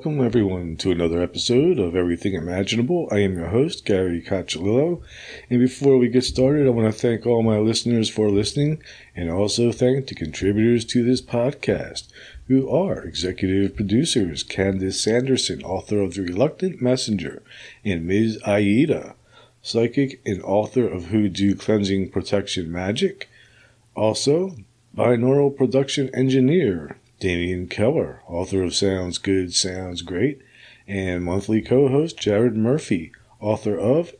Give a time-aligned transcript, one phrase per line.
[0.00, 3.06] Welcome, everyone, to another episode of Everything Imaginable.
[3.12, 5.02] I am your host, Gary Cacciolillo.
[5.50, 8.82] And before we get started, I want to thank all my listeners for listening
[9.14, 12.08] and also thank the contributors to this podcast,
[12.46, 17.42] who are executive producers Candace Sanderson, author of The Reluctant Messenger,
[17.84, 18.40] and Ms.
[18.46, 19.16] Aida,
[19.60, 23.28] psychic and author of Hoodoo Cleansing Protection Magic.
[23.94, 24.56] Also,
[24.96, 30.40] binaural production engineer Damian Keller, author of Sounds Good, Sounds Great,
[30.88, 34.14] and monthly co host Jared Murphy, author of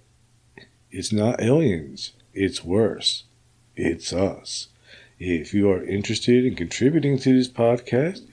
[0.91, 3.25] It's Not Aliens, It's Worse,
[3.75, 4.69] It's Us.
[5.19, 8.27] If you are interested in contributing to this podcast,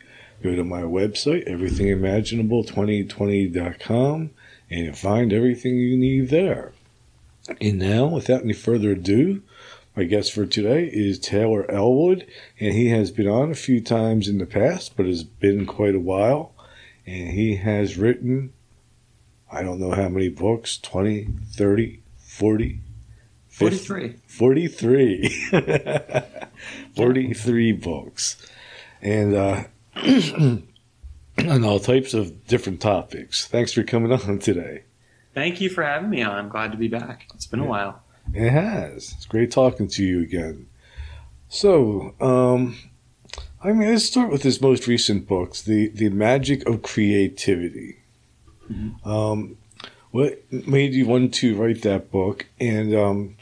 [0.44, 4.32] go to my website, everythingimaginable2020.com,
[4.70, 6.74] and find everything you need there.
[7.62, 9.44] And now, without any further ado,
[9.98, 12.28] my guest for today is Taylor Ellwood,
[12.60, 15.96] and he has been on a few times in the past, but has been quite
[15.96, 16.54] a while.
[17.08, 18.54] And he has written,
[19.52, 22.82] I don't know how many books 20, 30, 40,
[23.48, 24.20] 43.
[24.28, 25.50] 43.
[26.96, 28.38] 43 books.
[29.02, 29.64] And, uh,
[29.96, 33.48] on all types of different topics.
[33.48, 34.84] Thanks for coming on today.
[35.34, 36.36] Thank you for having me on.
[36.36, 37.28] I'm glad to be back.
[37.34, 38.04] It's been a while.
[38.34, 39.14] It has.
[39.16, 40.68] It's great talking to you again.
[41.50, 42.78] So, um,
[43.64, 47.98] I mean, let's start with his most recent books, the the magic of creativity.
[48.72, 49.10] Mm-hmm.
[49.10, 49.58] Um,
[50.12, 52.46] what made you want to write that book?
[52.60, 53.38] And um,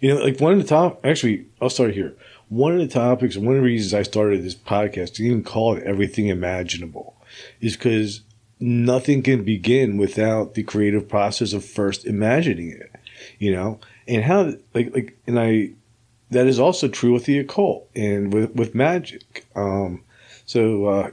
[0.00, 1.04] you know, like one of the top.
[1.04, 2.14] Actually, I'll start here.
[2.48, 5.76] One of the topics, one of the reasons I started this podcast, to even call
[5.76, 7.16] it everything imaginable,
[7.60, 8.22] is because
[8.58, 12.90] nothing can begin without the creative process of first imagining it.
[13.38, 15.70] You know, and how like like and I
[16.30, 19.46] that is also true with the occult and with with magic.
[19.54, 20.02] Um,
[20.46, 21.10] so, uh,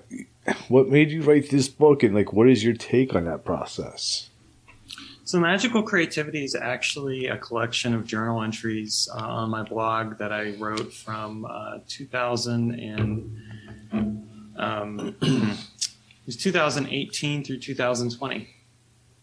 [0.67, 4.29] what made you write this book, and like, what is your take on that process?
[5.25, 10.31] So, magical creativity is actually a collection of journal entries uh, on my blog that
[10.31, 13.37] I wrote from uh, 2000 and
[14.57, 18.47] um, it was 2018 through 2020,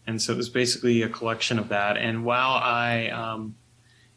[0.07, 1.97] and so it was basically a collection of that.
[1.97, 3.55] And while I um,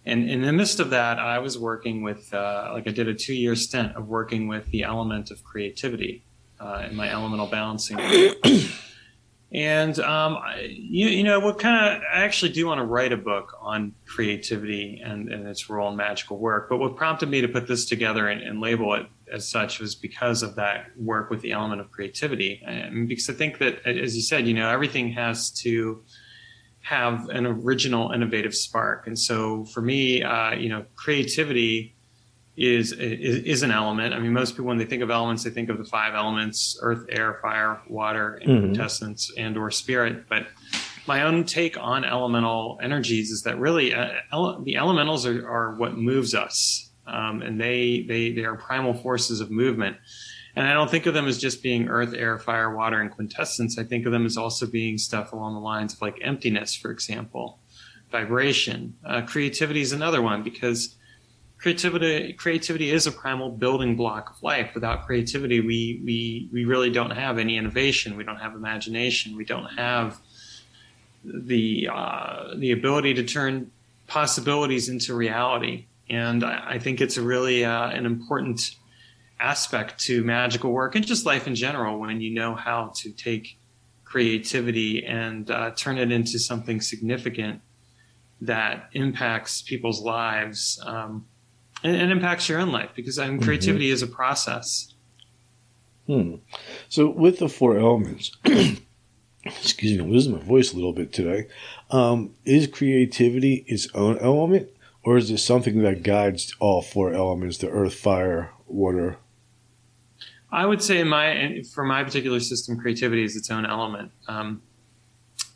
[0.09, 3.15] and in the midst of that, I was working with, uh, like, I did a
[3.15, 6.25] two year stint of working with the element of creativity
[6.61, 7.99] uh, in my elemental balancing.
[9.53, 13.17] and, um, you, you, know, what kind of, I actually do want to write a
[13.17, 16.69] book on creativity and, and, its role in magical work.
[16.69, 19.95] But what prompted me to put this together and, and label it as such was
[19.95, 22.63] because of that work with the element of creativity.
[22.65, 26.03] And because I think that, as you said, you know, everything has to,
[26.89, 29.07] have an original innovative spark.
[29.07, 31.95] And so for me uh, you know creativity
[32.57, 34.15] is, is, is an element.
[34.15, 36.79] I mean most people when they think of elements they think of the five elements
[36.81, 40.29] earth air fire water and quintessence and or spirit.
[40.29, 40.47] But
[41.07, 45.75] my own take on elemental energies is that really uh, ele- the elementals are, are
[45.77, 46.91] what moves us.
[47.07, 49.97] Um, and they, they they are primal forces of movement
[50.59, 53.79] and I don't think of them as just being earth, air, fire, water, and quintessence.
[53.79, 56.91] I think of them as also being stuff along the lines of like emptiness, for
[56.91, 57.61] example,
[58.11, 58.97] vibration.
[59.07, 60.97] Uh, creativity is another one because
[61.59, 64.73] creativity creativity is a primal building block of life.
[64.75, 68.17] Without creativity, we we we really don't have any innovation.
[68.17, 69.37] We don't have imagination.
[69.37, 70.19] We don't have
[71.25, 73.71] the uh, the ability to turn
[74.09, 75.87] possibilities into reality.
[76.11, 78.75] And I, I think it's a really uh, an important
[79.41, 83.59] aspect to magical work and just life in general when you know how to take
[84.05, 87.61] creativity and uh, turn it into something significant
[88.41, 91.27] that impacts people's lives um,
[91.83, 93.45] and, and, impacts your own life because I mean, mm-hmm.
[93.45, 93.95] creativity mm-hmm.
[93.95, 94.95] is a process.
[96.07, 96.37] Hmm.
[96.89, 101.47] So with the four elements, excuse me, I'm losing my voice a little bit today.
[101.91, 104.71] Um, is creativity its own element,
[105.03, 109.19] or is it something that guides all four elements: the earth, fire, water,
[110.51, 114.13] I would say my for my particular system, creativity is its own element.
[114.27, 114.63] Um,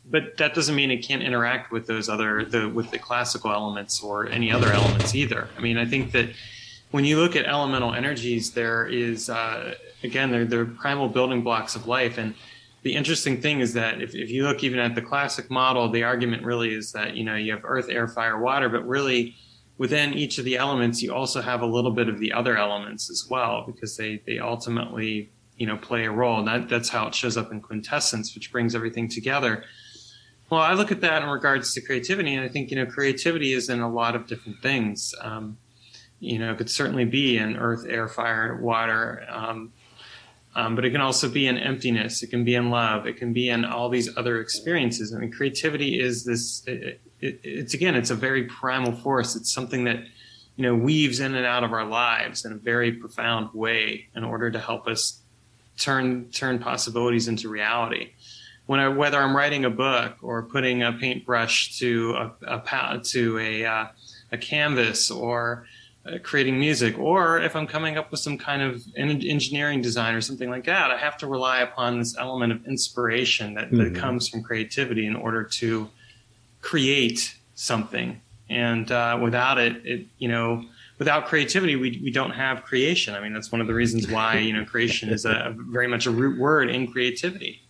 [0.05, 4.03] but that doesn't mean it can't interact with those other the with the classical elements
[4.03, 5.47] or any other elements either.
[5.57, 6.29] I mean, I think that
[6.91, 11.75] when you look at elemental energies, there is uh, again they're they're primal building blocks
[11.75, 12.17] of life.
[12.17, 12.35] And
[12.83, 16.03] the interesting thing is that if, if you look even at the classic model, the
[16.03, 19.35] argument really is that you know you have earth, air, fire, water, but really
[19.77, 23.09] within each of the elements, you also have a little bit of the other elements
[23.09, 26.39] as well, because they, they ultimately you know play a role.
[26.39, 29.63] And that, that's how it shows up in quintessence, which brings everything together.
[30.49, 33.53] Well, I look at that in regards to creativity, and I think you know creativity
[33.53, 35.13] is in a lot of different things.
[35.21, 35.57] Um,
[36.19, 39.25] you know, it could certainly be in earth, air, fire, water.
[39.29, 39.73] Um,
[40.55, 42.21] um, but it can also be in emptiness.
[42.21, 43.07] It can be in love.
[43.07, 45.13] It can be in all these other experiences.
[45.13, 46.63] I mean, creativity is this.
[46.67, 49.35] It, it, it's again, it's a very primal force.
[49.35, 49.97] It's something that
[50.55, 54.23] you know weaves in and out of our lives in a very profound way in
[54.23, 55.21] order to help us
[55.77, 58.11] turn turn possibilities into reality.
[58.65, 63.39] When I, whether I'm writing a book or putting a paintbrush to a, a to
[63.39, 63.87] a uh,
[64.31, 65.65] a canvas or
[66.05, 70.21] uh, creating music, or if I'm coming up with some kind of engineering design or
[70.21, 73.93] something like that, I have to rely upon this element of inspiration that, mm-hmm.
[73.93, 75.89] that comes from creativity in order to
[76.61, 78.19] create something.
[78.49, 80.65] And uh, without it, it you know,
[80.99, 83.15] without creativity, we we don't have creation.
[83.15, 86.05] I mean, that's one of the reasons why you know creation is a very much
[86.05, 87.61] a root word in creativity.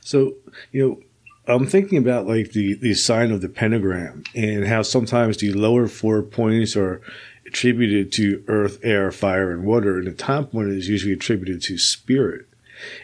[0.00, 0.34] So
[0.72, 1.02] you know
[1.46, 5.88] I'm thinking about like the, the sign of the pentagram and how sometimes the lower
[5.88, 7.02] four points are
[7.46, 11.76] attributed to earth, air, fire, and water, and the top one is usually attributed to
[11.76, 12.46] spirit.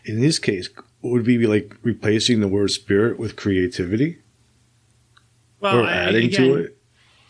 [0.05, 0.71] In this case,
[1.03, 4.19] would be like replacing the word spirit with creativity?
[5.61, 6.77] Well, or adding again, to it?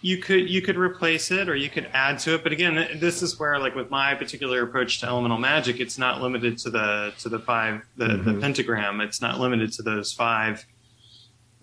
[0.03, 3.23] You could you could replace it or you could add to it, but again, this
[3.23, 7.13] is where like with my particular approach to elemental magic, it's not limited to the
[7.19, 8.25] to the five the, mm-hmm.
[8.25, 9.01] the pentagram.
[9.01, 10.65] It's not limited to those five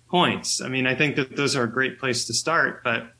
[0.09, 0.61] points.
[0.61, 2.83] I mean, I think that those are a great place to start.
[2.83, 3.11] But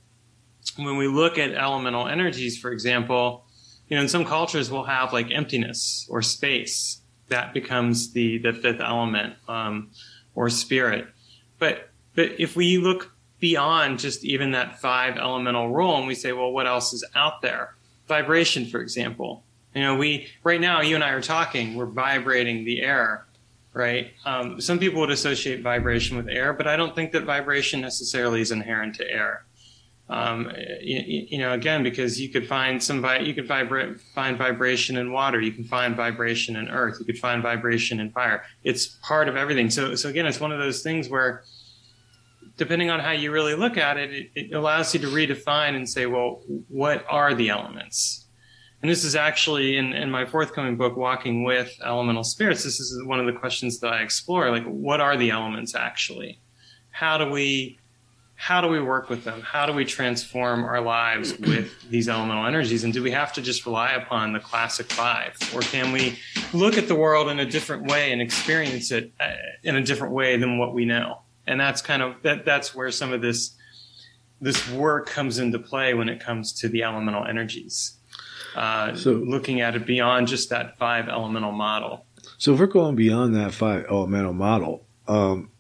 [0.78, 3.46] when we look at elemental energies, for example,
[3.90, 8.54] you know, in some cultures we'll have like emptiness or space that becomes the the
[8.54, 9.92] fifth element um,
[10.36, 11.08] or spirit.
[11.60, 16.34] But but if we look beyond just even that five elemental role and we say,
[16.34, 17.76] well, what else is out there?
[18.08, 19.44] Vibration, for example.
[19.76, 23.27] You know, we right now you and I are talking, we're vibrating the air
[23.74, 24.12] right?
[24.26, 28.42] Um, some people would associate vibration with air, but I don't think that vibration necessarily
[28.42, 29.46] is inherent to air.
[30.10, 34.38] Um, you, you, know, again, because you could find some, vi- you could vibrate, find
[34.38, 38.44] vibration in water, you can find vibration in earth, you could find vibration in fire.
[38.64, 39.70] It's part of everything.
[39.70, 41.44] So, so again, it's one of those things where,
[42.56, 45.88] depending on how you really look at it, it, it allows you to redefine and
[45.88, 48.27] say, well, what are the elements?
[48.82, 52.64] And this is actually in, in my forthcoming book, Walking with Elemental Spirits.
[52.64, 54.52] This is one of the questions that I explore.
[54.52, 56.40] Like, what are the elements actually?
[56.92, 57.80] How do we
[58.40, 59.42] how do we work with them?
[59.42, 62.84] How do we transform our lives with these elemental energies?
[62.84, 65.36] And do we have to just rely upon the classic five?
[65.56, 66.20] Or can we
[66.54, 69.34] look at the world in a different way and experience it uh,
[69.64, 71.22] in a different way than what we know?
[71.48, 73.56] And that's kind of that that's where some of this
[74.40, 77.98] this work comes into play when it comes to the elemental energies.
[78.56, 82.06] Uh, so looking at it beyond just that five elemental model.
[82.38, 85.52] So if we're going beyond that five elemental model, um,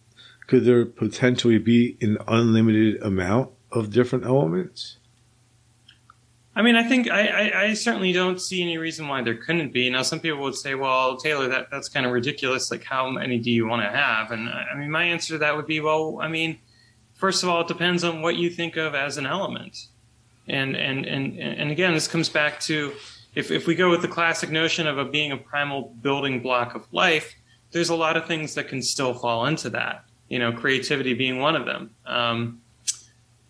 [0.47, 4.97] could there potentially be an unlimited amount of different elements?
[6.55, 9.73] I mean, I think I, I, I, certainly don't see any reason why there couldn't
[9.73, 9.91] be.
[9.91, 12.71] Now, some people would say, "Well, Taylor, that that's kind of ridiculous.
[12.71, 15.55] Like, how many do you want to have?" And I mean, my answer to that
[15.55, 16.57] would be, "Well, I mean,
[17.13, 19.77] first of all, it depends on what you think of as an element."
[20.47, 22.93] And, and, and, and again, this comes back to
[23.35, 26.73] if, if we go with the classic notion of a being a primal building block
[26.73, 27.35] of life,
[27.71, 30.05] there's a lot of things that can still fall into that.
[30.29, 32.61] You know, creativity being one of them, um,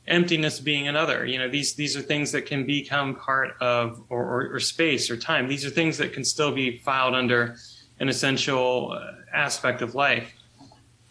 [0.08, 1.26] emptiness being another.
[1.26, 5.10] You know, these these are things that can become part of or, or, or space
[5.10, 5.48] or time.
[5.48, 7.56] These are things that can still be filed under
[8.00, 10.34] an essential uh, aspect of life.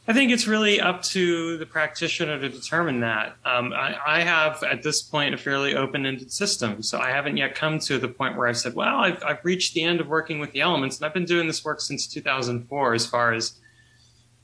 [0.09, 3.37] I think it's really up to the practitioner to determine that.
[3.45, 7.57] Um, I, I, have at this point a fairly open-ended system, so I haven't yet
[7.57, 10.39] come to the point where I've said, "Well, I've, I've reached the end of working
[10.39, 12.95] with the elements," and I've been doing this work since 2004.
[12.95, 13.55] As far as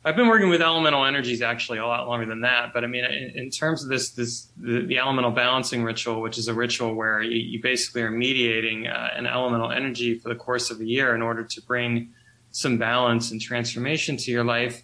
[0.05, 3.05] I've been working with elemental energies actually a lot longer than that, but I mean,
[3.05, 6.97] in, in terms of this, this the, the, elemental balancing ritual, which is a ritual
[6.97, 10.85] where you, you basically are mediating uh, an elemental energy for the course of a
[10.85, 12.11] year in order to bring
[12.51, 14.83] some balance and transformation to your life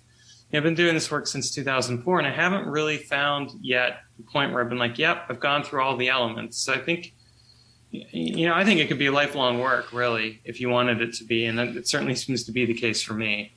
[0.52, 4.52] I've been doing this work since 2004, and I haven't really found yet the point
[4.52, 7.12] where I've been like, "Yep, I've gone through all the elements." So I think,
[7.90, 11.12] you know, I think it could be a lifelong work, really, if you wanted it
[11.14, 13.52] to be, and it certainly seems to be the case for me.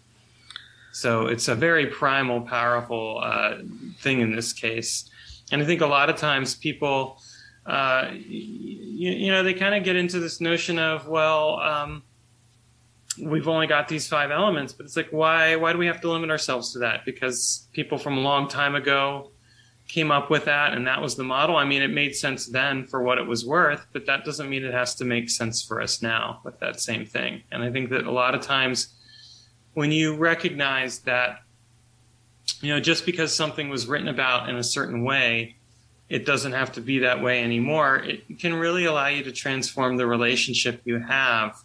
[0.92, 3.60] So it's a very primal, powerful uh,
[4.00, 5.10] thing in this case,
[5.52, 7.22] and I think a lot of times people,
[7.66, 11.60] uh, you, you, know, they kind of get into this notion of, well.
[11.60, 12.04] Um,
[13.20, 16.10] we've only got these five elements, but it's like why why do we have to
[16.10, 17.06] limit ourselves to that?
[17.06, 19.32] Because people from a long time ago
[19.88, 21.58] came up with that and that was the model.
[21.58, 24.64] I mean, it made sense then for what it was worth, but that doesn't mean
[24.64, 27.44] it has to make sense for us now with that same thing.
[27.52, 28.96] And I think that a lot of times
[29.74, 31.42] when you recognize that,
[32.62, 35.56] you know, just because something was written about in a certain way,
[36.10, 37.98] it doesn't have to be that way anymore.
[37.98, 41.56] It can really allow you to transform the relationship you have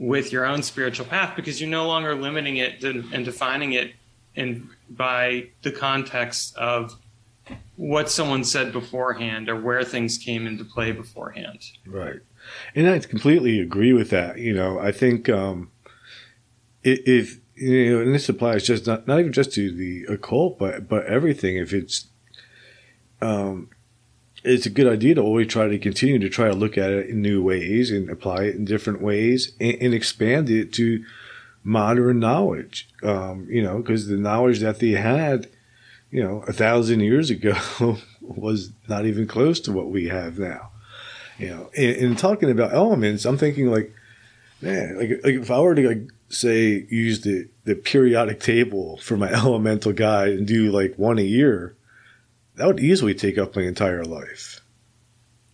[0.00, 3.92] with your own spiritual path because you're no longer limiting it and defining it
[4.34, 6.96] in by the context of
[7.76, 11.60] what someone said beforehand or where things came into play beforehand.
[11.86, 12.20] Right.
[12.74, 14.38] And I completely agree with that.
[14.38, 15.70] You know, I think um,
[16.82, 20.88] if, you know, and this applies just not, not even just to the occult, but,
[20.88, 21.56] but everything.
[21.56, 22.06] If it's,
[23.20, 23.68] um,
[24.44, 27.08] it's a good idea to always try to continue to try to look at it
[27.08, 31.04] in new ways and apply it in different ways and, and expand it to
[31.62, 32.88] modern knowledge.
[33.02, 35.48] Um, you know, because the knowledge that they had–
[36.10, 37.56] you know, a thousand years ago
[38.20, 40.70] was not even close to what we have now.
[41.38, 43.94] You know, and, and talking about elements, I'm thinking like,
[44.60, 49.16] man, like, like if I were to like say use the the periodic table for
[49.16, 51.76] my elemental guide and do like one a year,
[52.60, 54.60] that would easily take up my entire life.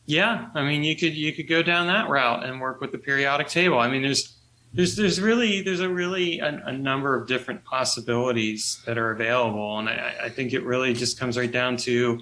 [0.06, 2.98] Yeah, I mean, you could you could go down that route and work with the
[2.98, 3.78] periodic table.
[3.78, 4.36] I mean, there's
[4.74, 9.78] there's there's really there's a really a, a, number of different possibilities that are available,
[9.78, 12.18] and I, I, think it really just comes right down to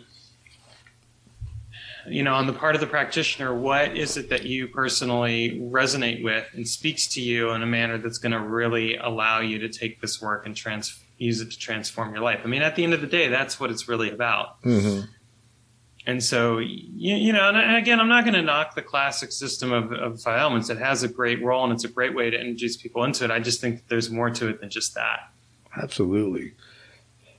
[2.06, 6.22] you know on the part of the practitioner, what is it that you personally resonate
[6.22, 9.68] with and speaks to you in a manner that's going to really allow you to
[9.70, 12.40] take this work and trans use it to transform your life.
[12.44, 14.62] I mean, at the end of the day, that's what it's really about.
[14.62, 15.06] Mm-hmm.
[16.06, 19.72] And so you, you know and again i'm not going to knock the classic system
[19.72, 22.38] of, of five elements it has a great role and it's a great way to
[22.38, 23.30] introduce people into it.
[23.30, 25.30] I just think there's more to it than just that.
[25.76, 26.52] Absolutely.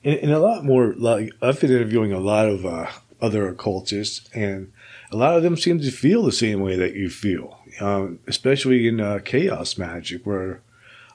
[0.04, 2.88] And, and a lot more like i've been interviewing a lot of uh,
[3.22, 4.72] other occultists and
[5.12, 8.88] a lot of them seem to feel the same way that you feel um, especially
[8.88, 10.62] in uh, chaos magic where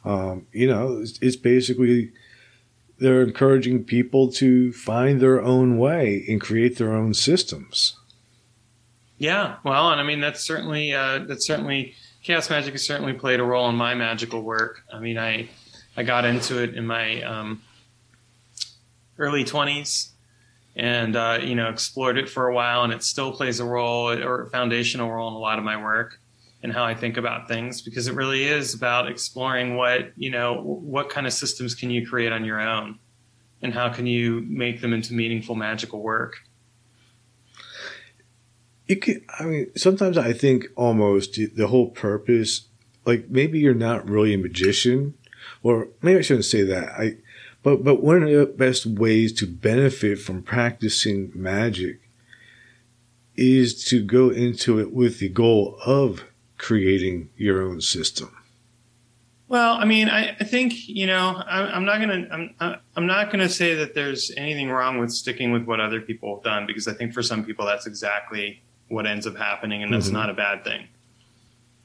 [0.05, 2.13] um, you know it's, it's basically
[3.01, 7.97] they're encouraging people to find their own way and create their own systems.
[9.19, 13.41] Yeah, well, and I mean that's certainly uh, that's certainly chaos magic has certainly played
[13.41, 14.83] a role in my magical work.
[14.93, 15.49] I mean, I
[15.97, 17.63] I got into it in my um,
[19.19, 20.11] early twenties,
[20.77, 24.11] and uh, you know explored it for a while, and it still plays a role
[24.11, 26.20] or a foundational role in a lot of my work
[26.63, 30.61] and how I think about things because it really is about exploring what, you know,
[30.63, 32.99] what kind of systems can you create on your own
[33.63, 36.37] and how can you make them into meaningful magical work.
[38.87, 42.69] You could, I mean, sometimes I think almost the whole purpose,
[43.05, 45.15] like maybe you're not really a magician,
[45.63, 46.89] or maybe I shouldn't say that.
[46.99, 47.17] I,
[47.63, 52.01] but, but one of the best ways to benefit from practicing magic
[53.37, 56.25] is to go into it with the goal of
[56.61, 58.37] creating your own system?
[59.49, 63.33] Well, I mean, I, I think you know, I, am not gonna, I'm, I'm not
[63.33, 66.87] gonna say that there's anything wrong with sticking with what other people have done because
[66.87, 70.17] I think for some people that's exactly what ends up happening, and that's mm-hmm.
[70.17, 70.87] not a bad thing.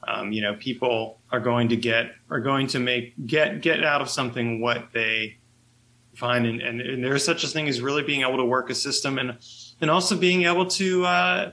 [0.06, 4.00] Um, you know, people are going to get are going to make get get out
[4.00, 5.38] of something what they
[6.14, 8.74] find, and, and, and there's such a thing as really being able to work a
[8.74, 9.36] system, and
[9.80, 11.52] and also being able to uh,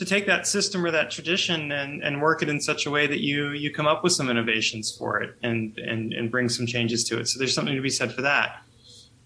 [0.00, 3.06] to take that system or that tradition and, and work it in such a way
[3.06, 6.66] that you you come up with some innovations for it and, and and bring some
[6.66, 7.28] changes to it.
[7.28, 8.62] So there's something to be said for that.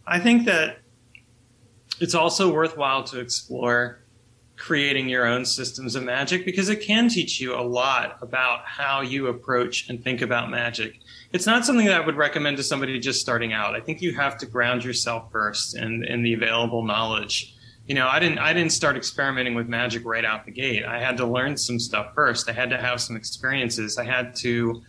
[0.05, 0.79] I think that
[2.01, 4.01] it's also worthwhile to explore
[4.57, 9.01] creating your own systems of magic because it can teach you a lot about how
[9.01, 10.99] you approach and think about magic.
[11.33, 13.77] It's not something that I would recommend to somebody just starting out.
[13.77, 17.54] I think you have to ground yourself first in, in the available knowledge
[17.87, 20.85] you know, I didn't I didn't start experimenting with magic right out the gate.
[20.85, 22.49] I had to learn some stuff first.
[22.49, 23.99] I had to have some experiences.
[23.99, 24.83] I had to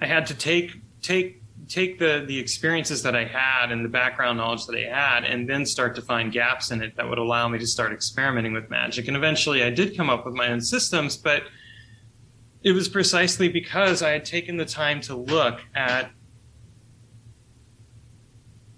[0.00, 4.36] I had to take take take the the experiences that I had and the background
[4.36, 7.48] knowledge that I had and then start to find gaps in it that would allow
[7.48, 9.08] me to start experimenting with magic.
[9.08, 11.44] And eventually I did come up with my own systems, but
[12.62, 16.10] it was precisely because I had taken the time to look at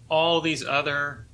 [0.09, 1.26] all these other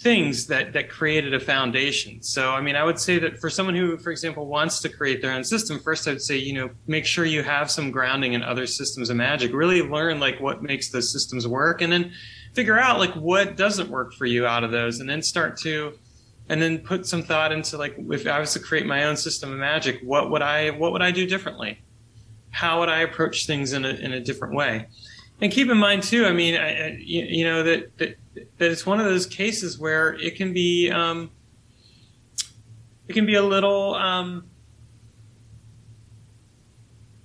[0.00, 2.22] things that that created a foundation.
[2.22, 5.20] So I mean, I would say that for someone who, for example, wants to create
[5.20, 8.32] their own system, first I would say you know make sure you have some grounding
[8.32, 9.52] in other systems of magic.
[9.52, 12.12] Really learn like what makes those systems work, and then
[12.54, 15.92] figure out like what doesn't work for you out of those, and then start to
[16.48, 19.52] and then put some thought into like if I was to create my own system
[19.52, 21.82] of magic, what would I what would I do differently?
[22.50, 24.86] How would I approach things in a in a different way?
[25.42, 28.16] And keep in mind too, I mean, I, you, you know that, that
[28.60, 31.30] that it's one of those cases where it can be um,
[33.08, 34.44] it can be a little um,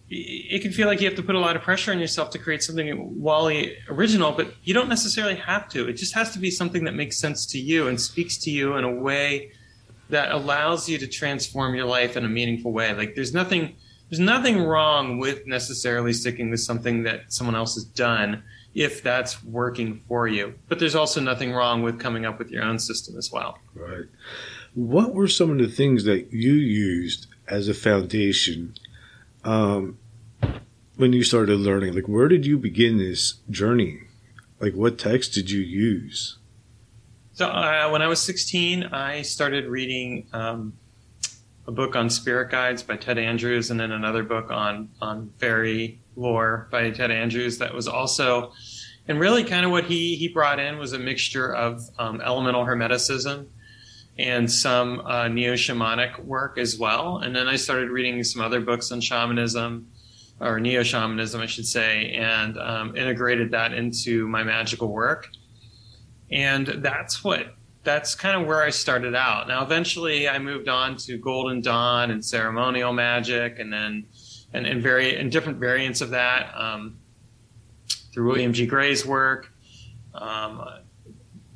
[0.09, 2.39] it can feel like you have to put a lot of pressure on yourself to
[2.39, 5.89] create something Wally original, but you don't necessarily have to.
[5.89, 8.75] It just has to be something that makes sense to you and speaks to you
[8.77, 9.51] in a way
[10.09, 12.93] that allows you to transform your life in a meaningful way.
[12.93, 13.75] Like there's nothing
[14.09, 18.43] there's nothing wrong with necessarily sticking with something that someone else has done
[18.75, 20.53] if that's working for you.
[20.67, 23.57] But there's also nothing wrong with coming up with your own system as well.
[23.73, 24.05] Right.
[24.73, 28.75] What were some of the things that you used as a foundation
[29.45, 29.97] um,
[30.97, 31.95] when you started learning?
[31.95, 34.01] Like, where did you begin this journey?
[34.59, 36.37] Like, what text did you use?
[37.31, 40.73] So, uh, when I was 16, I started reading um,
[41.65, 45.99] a book on spirit guides by Ted Andrews, and then another book on on fairy
[46.15, 47.57] lore by Ted Andrews.
[47.57, 48.53] That was also,
[49.07, 52.65] and really, kind of what he he brought in was a mixture of um, elemental
[52.65, 53.47] hermeticism
[54.17, 57.17] and some uh, neo shamanic work as well.
[57.17, 59.87] And then I started reading some other books on shamanism,
[60.39, 65.29] or neo shamanism, I should say, and um, integrated that into my magical work.
[66.31, 69.47] And that's what that's kind of where I started out.
[69.47, 74.07] Now, eventually, I moved on to Golden Dawn and ceremonial magic, and then
[74.55, 76.97] and, and very and different variants of that um,
[78.13, 78.65] through William G.
[78.65, 79.51] Gray's work,
[80.13, 80.65] um,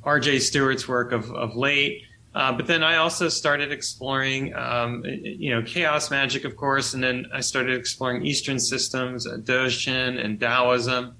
[0.04, 0.40] R.J.
[0.40, 2.02] Stewart's work of, of late.
[2.32, 7.02] Uh, but then I also started exploring, um, you know, chaos magic, of course, and
[7.02, 11.16] then I started exploring Eastern systems, uh, and Taoism.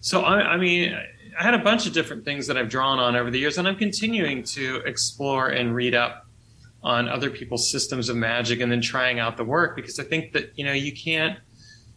[0.00, 0.96] So I, I mean,
[1.38, 3.66] I had a bunch of different things that I've drawn on over the years, and
[3.66, 6.26] I'm continuing to explore and read up
[6.82, 10.32] on other people's systems of magic and then trying out the work because I think
[10.32, 11.38] that, you know, you can't,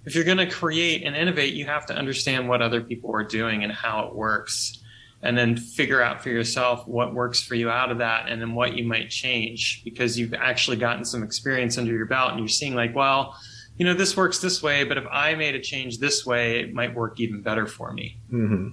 [0.05, 3.23] if you're going to create and innovate, you have to understand what other people are
[3.23, 4.79] doing and how it works.
[5.21, 8.55] And then figure out for yourself what works for you out of that and then
[8.55, 12.49] what you might change because you've actually gotten some experience under your belt and you're
[12.49, 13.33] seeing, like, well,
[13.77, 16.73] you know, this works this way, but if I made a change this way, it
[16.73, 18.17] might work even better for me.
[18.29, 18.69] Mm-hmm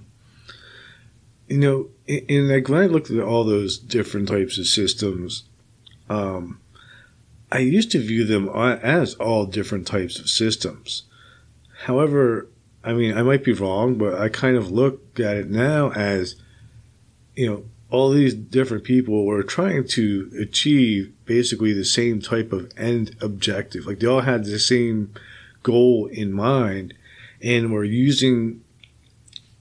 [1.51, 5.43] you know, and like when I looked at all those different types of systems,
[6.11, 6.59] um,
[7.51, 11.03] I used to view them as all different types of systems.
[11.85, 12.47] However,
[12.83, 16.35] I mean, I might be wrong, but I kind of look at it now as,
[17.35, 22.71] you know, all these different people were trying to achieve basically the same type of
[22.77, 23.85] end objective.
[23.85, 25.13] Like they all had the same
[25.63, 26.93] goal in mind
[27.41, 28.61] and were using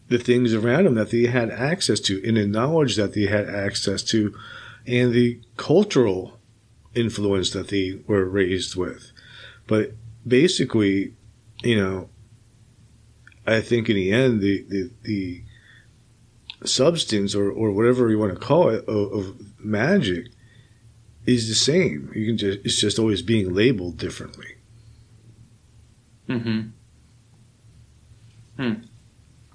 [0.09, 3.49] the things around them that they had access to and the knowledge that they had
[3.49, 4.35] access to
[4.87, 6.40] and the cultural
[6.95, 9.13] influence that they were raised with.
[9.67, 9.93] But
[10.27, 11.15] basically,
[11.63, 12.09] you know,
[13.47, 15.43] I think in the end, the, the, the
[16.65, 20.27] substance or, or whatever you want to call it of, of magic
[21.27, 22.11] is the same.
[22.15, 24.57] You can just, it's just always being labeled differently.
[26.27, 26.61] Hmm.
[28.57, 28.73] Hmm.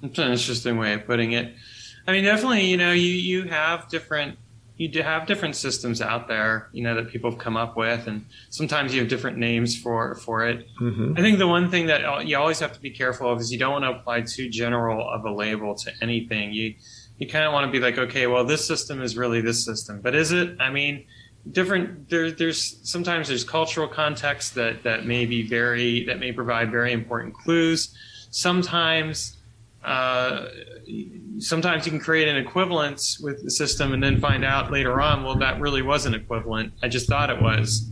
[0.01, 1.53] It's an interesting way of putting it.
[2.07, 4.37] I mean, definitely, you know, you, you have different
[4.77, 8.07] you do have different systems out there, you know, that people have come up with,
[8.07, 10.67] and sometimes you have different names for for it.
[10.81, 11.13] Mm-hmm.
[11.17, 13.59] I think the one thing that you always have to be careful of is you
[13.59, 16.51] don't want to apply too general of a label to anything.
[16.51, 16.75] You
[17.17, 20.01] you kind of want to be like, okay, well, this system is really this system,
[20.01, 20.57] but is it?
[20.59, 21.05] I mean,
[21.49, 22.09] different.
[22.09, 26.91] There, there's sometimes there's cultural context that that may be very that may provide very
[26.91, 27.95] important clues.
[28.31, 29.34] Sometimes
[29.85, 30.47] uh,
[31.37, 35.23] sometimes you can create an equivalence with the system and then find out later on,
[35.23, 36.73] well, that really wasn't equivalent.
[36.81, 37.87] I just thought it was.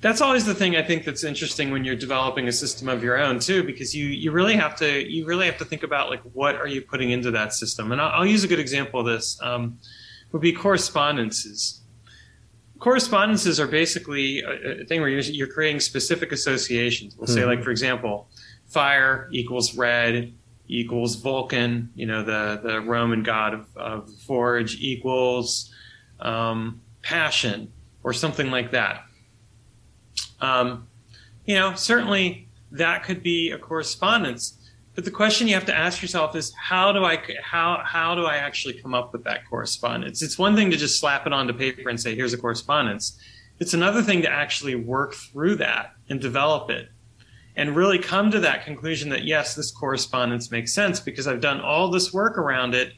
[0.00, 3.18] That's always the thing I think that's interesting when you're developing a system of your
[3.18, 6.22] own too, because you, you really have to you really have to think about like
[6.32, 7.90] what are you putting into that system.
[7.90, 9.78] And I'll, I'll use a good example of this um,
[10.30, 11.82] would be correspondences.
[12.78, 17.16] Correspondences are basically a, a thing where you're, you're, creating specific associations.
[17.16, 17.34] We'll mm-hmm.
[17.34, 18.28] say like for example,
[18.68, 20.32] fire equals red,
[20.68, 25.72] equals Vulcan, you know, the, the Roman god of, of forge equals
[26.20, 29.02] um, passion or something like that.
[30.40, 30.86] Um,
[31.46, 34.54] you know, certainly that could be a correspondence.
[34.94, 38.24] But the question you have to ask yourself is how do I how how do
[38.24, 40.22] I actually come up with that correspondence?
[40.22, 43.18] It's one thing to just slap it onto paper and say here's a correspondence.
[43.60, 46.90] It's another thing to actually work through that and develop it
[47.58, 51.60] and really come to that conclusion that yes, this correspondence makes sense because I've done
[51.60, 52.92] all this work around it.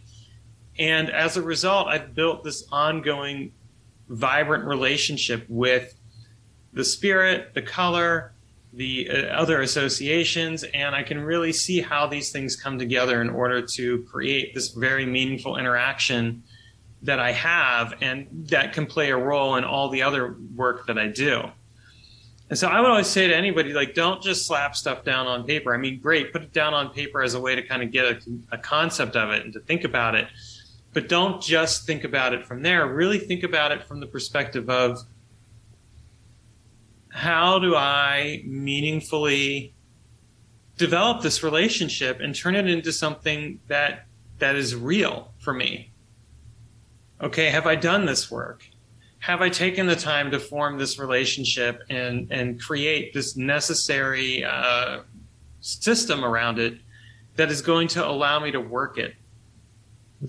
[0.79, 3.53] And as a result, I've built this ongoing,
[4.11, 5.97] vibrant relationship with
[6.75, 8.35] the spirit, the color,
[8.75, 13.31] the uh, other associations, and I can really see how these things come together in
[13.31, 16.43] order to create this very meaningful interaction
[17.03, 20.99] that I have and that can play a role in all the other work that
[20.99, 21.51] I do.
[22.51, 25.45] And so I would always say to anybody, like, don't just slap stuff down on
[25.45, 25.73] paper.
[25.73, 28.05] I mean, great, put it down on paper as a way to kind of get
[28.05, 28.21] a,
[28.53, 30.27] a concept of it and to think about it.
[30.93, 32.87] But don't just think about it from there.
[32.89, 34.99] Really think about it from the perspective of
[37.11, 39.73] how do I meaningfully
[40.77, 44.07] develop this relationship and turn it into something that
[44.39, 45.91] that is real for me
[47.23, 48.69] okay, have I done this work?
[49.21, 55.01] Have I taken the time to form this relationship and, and create this necessary uh,
[55.61, 56.79] system around it
[57.37, 59.15] that is going to allow me to work it?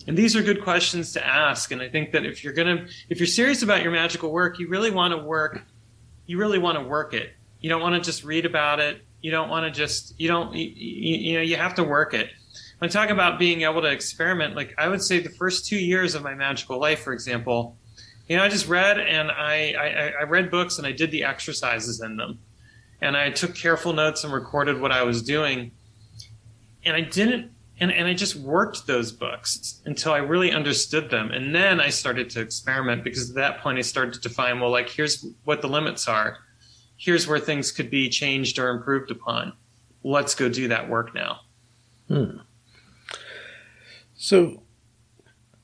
[0.08, 1.71] And these are good questions to ask.
[1.71, 4.69] And I think that if you're gonna, if you're serious about your magical work, you
[4.69, 5.62] really want to work,
[6.25, 7.34] you really want to work it.
[7.60, 9.01] You don't want to just read about it.
[9.21, 12.30] You don't want to just, you don't, you, you know, you have to work it
[12.82, 15.77] when I talk about being able to experiment, like I would say the first two
[15.77, 17.77] years of my magical life, for example,
[18.31, 21.25] you know, I just read and I, I, I read books and I did the
[21.25, 22.39] exercises in them.
[23.01, 25.71] And I took careful notes and recorded what I was doing.
[26.85, 31.31] And I didn't, and, and I just worked those books until I really understood them.
[31.31, 34.71] And then I started to experiment because at that point I started to define, well,
[34.71, 36.37] like, here's what the limits are.
[36.95, 39.51] Here's where things could be changed or improved upon.
[40.05, 41.41] Let's go do that work now.
[42.07, 42.37] Hmm.
[44.15, 44.63] So,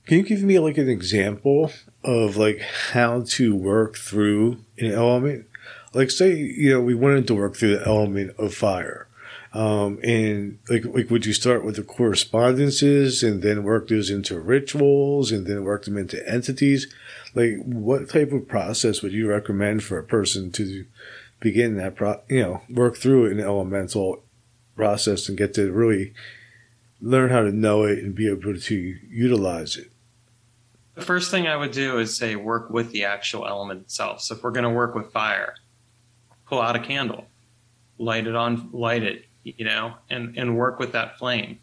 [0.06, 1.71] can you give me like an example
[2.08, 5.46] of like how to work through an element?
[5.93, 9.08] Like, say you know we wanted to work through the element of fire,
[9.54, 14.39] um, and like like would you start with the correspondences and then work those into
[14.39, 16.88] rituals and then work them into entities?
[17.36, 20.86] Like, what type of process would you recommend for a person to
[21.41, 22.22] begin that pro?
[22.30, 24.24] You know, work through an elemental
[24.78, 26.13] process and get to really
[27.02, 28.76] learn how to know it and be able to
[29.10, 29.91] utilize it?
[30.98, 34.20] The first thing I would do is say work with the actual element itself.
[34.20, 35.54] So if we're going to work with fire,
[36.48, 37.28] pull out a candle,
[38.00, 41.60] light it on, light it, you know, and, and work with that flame.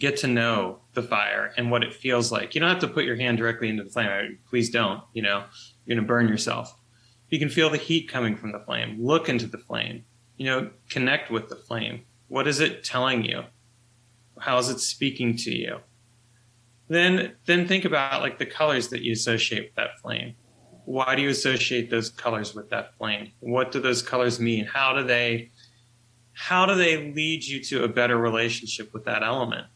[0.00, 2.56] Get to know the fire and what it feels like.
[2.56, 4.40] You don't have to put your hand directly into the flame.
[4.50, 5.44] Please don't, you know,
[5.86, 6.76] you're going to burn yourself.
[7.28, 8.96] You can feel the heat coming from the flame.
[8.98, 10.06] Look into the flame,
[10.38, 12.02] you know, connect with the flame.
[12.26, 13.44] What is it telling you?
[14.40, 15.78] How is it speaking to you?
[16.88, 20.34] Then, then think about like the colors that you associate with that flame.
[20.84, 23.32] Why do you associate those colors with that flame?
[23.40, 24.66] What do those colors mean?
[24.66, 25.50] How do they,
[26.34, 29.66] how do they lead you to a better relationship with that element?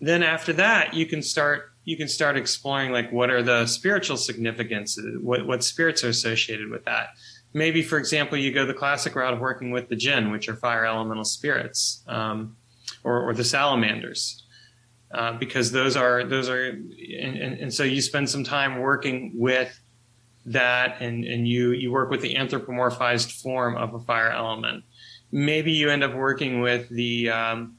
[0.00, 4.16] Then after that, you can start you can start exploring like what are the spiritual
[4.16, 7.10] significances, what what spirits are associated with that.
[7.52, 10.56] Maybe, for example, you go the classic route of working with the jinn, which are
[10.56, 12.02] fire elemental spirits.
[12.06, 12.56] Um,
[13.04, 14.44] or, or the salamanders.
[15.12, 16.92] Uh, because those are those are and,
[17.36, 19.80] and, and, so you spend some time working with
[20.46, 24.84] that and, and you you work with the anthropomorphized form of a fire element.
[25.32, 27.76] Maybe you end up working with the um,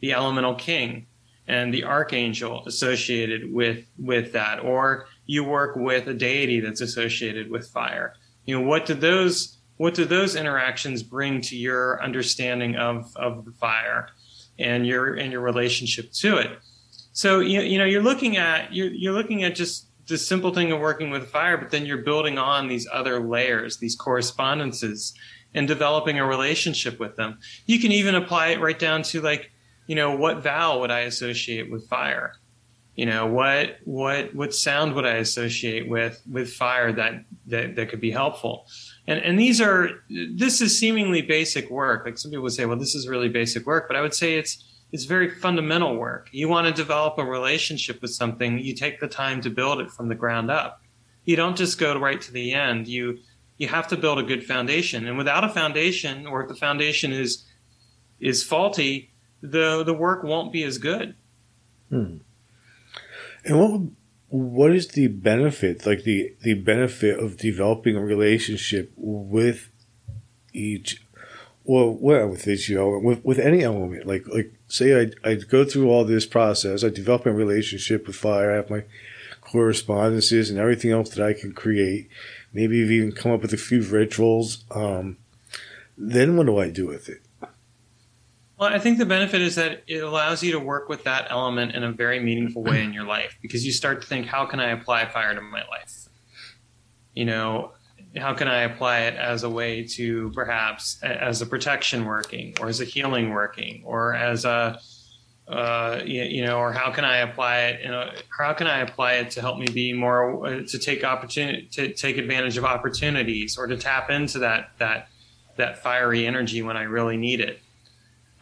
[0.00, 1.06] the elemental king
[1.46, 7.52] and the archangel associated with with that or you work with a deity that's associated
[7.52, 8.14] with fire.
[8.46, 13.44] You know what do those what do those interactions bring to your understanding of of
[13.44, 14.08] the fire
[14.58, 16.58] and your and your relationship to it.
[17.12, 20.70] So you, you know you're looking at you're, you're looking at just the simple thing
[20.72, 25.14] of working with fire, but then you're building on these other layers, these correspondences,
[25.54, 27.38] and developing a relationship with them.
[27.66, 29.50] You can even apply it right down to like,
[29.86, 32.34] you know, what vowel would I associate with fire?
[32.96, 37.88] You know, what what what sound would I associate with with fire that that, that
[37.88, 38.66] could be helpful?
[39.06, 42.06] And, and these are, this is seemingly basic work.
[42.06, 44.38] Like some people would say, well, this is really basic work, but I would say
[44.38, 46.28] it's, it's very fundamental work.
[46.32, 49.90] You want to develop a relationship with something, you take the time to build it
[49.90, 50.80] from the ground up.
[51.24, 52.86] You don't just go right to the end.
[52.86, 53.18] You,
[53.58, 55.06] you have to build a good foundation.
[55.06, 57.44] And without a foundation, or if the foundation is,
[58.20, 59.10] is faulty,
[59.42, 61.14] the, the work won't be as good.
[61.90, 62.18] Hmm.
[63.44, 63.96] And what would
[64.34, 69.70] what is the benefit, like the, the benefit of developing a relationship with
[70.52, 71.06] each,
[71.62, 75.64] well, well, with each know, with, with any element, like, like say I, I go
[75.64, 78.82] through all this process, I develop a relationship with fire, I have my
[79.40, 82.08] correspondences and everything else that I can create.
[82.52, 84.64] Maybe even come up with a few rituals.
[84.72, 85.16] Um,
[85.96, 87.23] then what do I do with it?
[88.58, 91.74] Well, I think the benefit is that it allows you to work with that element
[91.74, 94.60] in a very meaningful way in your life because you start to think, how can
[94.60, 96.08] I apply fire to my life?
[97.14, 97.72] You know,
[98.16, 102.68] how can I apply it as a way to perhaps as a protection working, or
[102.68, 104.78] as a healing working, or as a
[105.48, 107.82] uh, you, know, or how can I apply it?
[107.82, 111.04] You know, how can I apply it to help me be more uh, to take
[111.04, 115.08] opportunity to take advantage of opportunities, or to tap into that that
[115.56, 117.60] that fiery energy when I really need it.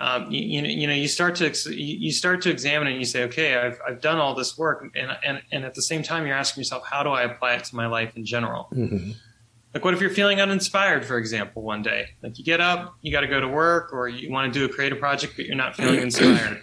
[0.02, 3.22] Um, you, you, know, you start to you start to examine it and you say,
[3.22, 6.34] okay, I've, I've done all this work, and, and and at the same time, you're
[6.34, 8.66] asking yourself, how do I apply it to my life in general?
[8.72, 9.12] Mm-hmm.
[9.72, 12.08] Like, what if you're feeling uninspired, for example, one day?
[12.20, 14.64] Like, you get up, you got to go to work, or you want to do
[14.64, 16.60] a creative project, but you're not feeling inspired.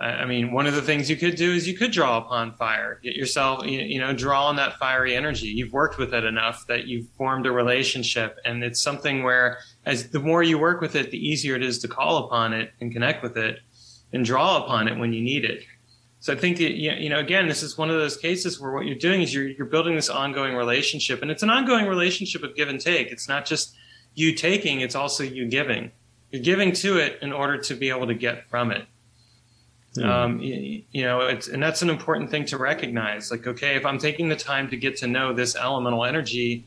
[0.00, 3.00] I mean, one of the things you could do is you could draw upon fire.
[3.02, 5.48] Get yourself, you know, draw on that fiery energy.
[5.48, 10.10] You've worked with it enough that you've formed a relationship, and it's something where, as
[10.10, 12.92] the more you work with it, the easier it is to call upon it and
[12.92, 13.58] connect with it,
[14.12, 15.64] and draw upon it when you need it.
[16.20, 18.94] So I think you know, again, this is one of those cases where what you're
[18.94, 22.68] doing is you're you're building this ongoing relationship, and it's an ongoing relationship of give
[22.68, 23.10] and take.
[23.10, 23.74] It's not just
[24.14, 25.90] you taking; it's also you giving.
[26.30, 28.86] You're giving to it in order to be able to get from it.
[29.96, 30.04] Mm.
[30.04, 33.30] Um, you, you, know, it's, and that's an important thing to recognize.
[33.30, 36.64] Like, okay, if I'm taking the time to get to know this elemental energy,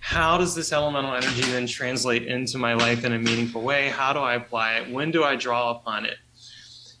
[0.00, 3.88] how does this elemental energy then translate into my life in a meaningful way?
[3.88, 4.90] How do I apply it?
[4.90, 6.18] When do I draw upon it?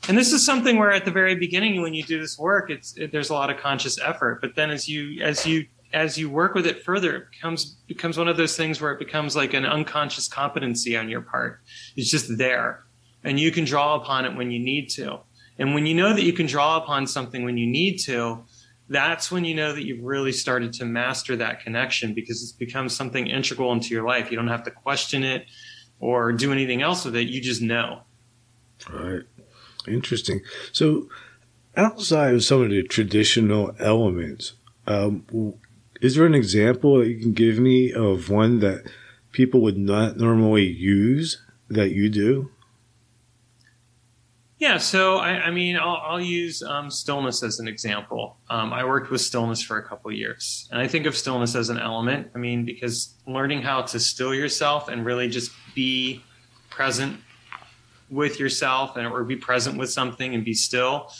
[0.08, 2.96] And this is something where at the very beginning, when you do this work, it's
[2.96, 4.40] it, there's a lot of conscious effort.
[4.40, 8.18] But then as you as you as you work with it further, it becomes becomes
[8.18, 11.60] one of those things where it becomes like an unconscious competency on your part.
[11.96, 12.84] It's just there,
[13.22, 15.20] and you can draw upon it when you need to.
[15.58, 18.44] And when you know that you can draw upon something when you need to,
[18.88, 22.88] that's when you know that you've really started to master that connection because it's become
[22.88, 24.30] something integral into your life.
[24.30, 25.46] You don't have to question it
[26.00, 27.28] or do anything else with it.
[27.28, 28.02] You just know.
[28.92, 29.22] All right.
[29.86, 30.40] Interesting.
[30.72, 31.08] So,
[31.76, 34.54] outside of some of the traditional elements,
[34.86, 35.24] um,
[36.00, 38.84] is there an example that you can give me of one that
[39.32, 42.50] people would not normally use that you do?
[44.58, 48.36] Yeah, so I, I mean, I'll, I'll use um, stillness as an example.
[48.48, 51.70] Um, I worked with stillness for a couple years, and I think of stillness as
[51.70, 52.30] an element.
[52.34, 56.22] I mean, because learning how to still yourself and really just be
[56.70, 57.18] present
[58.10, 61.10] with yourself and or be present with something and be still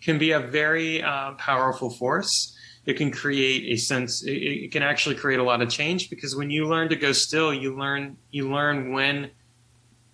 [0.00, 2.56] can be a very uh, powerful force.
[2.86, 4.24] It can create a sense.
[4.24, 7.12] It, it can actually create a lot of change because when you learn to go
[7.12, 9.30] still, you learn you learn when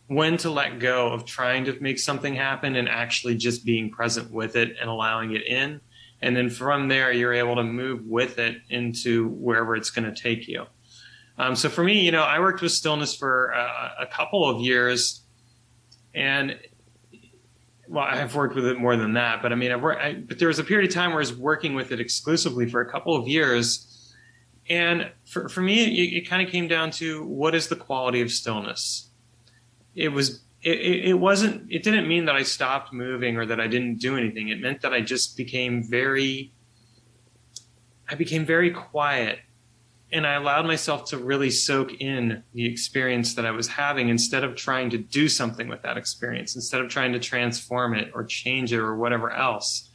[0.08, 4.30] when to let go of trying to make something happen and actually just being present
[4.30, 5.80] with it and allowing it in.
[6.22, 10.20] And then from there, you're able to move with it into wherever it's going to
[10.20, 10.64] take you.
[11.38, 14.60] Um, so for me, you know, I worked with stillness for uh, a couple of
[14.60, 15.22] years,
[16.14, 16.58] and
[17.88, 19.42] well, I've worked with it more than that.
[19.42, 21.20] But I mean, I've worked, I, but there was a period of time where I
[21.20, 24.14] was working with it exclusively for a couple of years,
[24.70, 28.22] and for for me, it, it kind of came down to what is the quality
[28.22, 29.10] of stillness
[29.96, 33.66] it was it, it wasn't it didn't mean that I stopped moving or that I
[33.66, 34.48] didn't do anything.
[34.48, 36.52] It meant that I just became very
[38.08, 39.40] I became very quiet
[40.12, 44.44] and I allowed myself to really soak in the experience that I was having instead
[44.44, 48.24] of trying to do something with that experience, instead of trying to transform it or
[48.24, 49.90] change it or whatever else.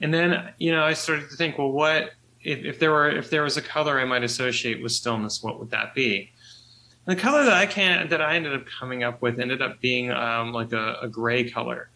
[0.00, 2.10] And then, you know, I started to think, well, what
[2.42, 5.58] if, if there were if there was a color I might associate with stillness, what
[5.58, 6.32] would that be?
[7.08, 10.10] The color that I can that I ended up coming up with ended up being
[10.10, 11.88] um, like a, a, gray color.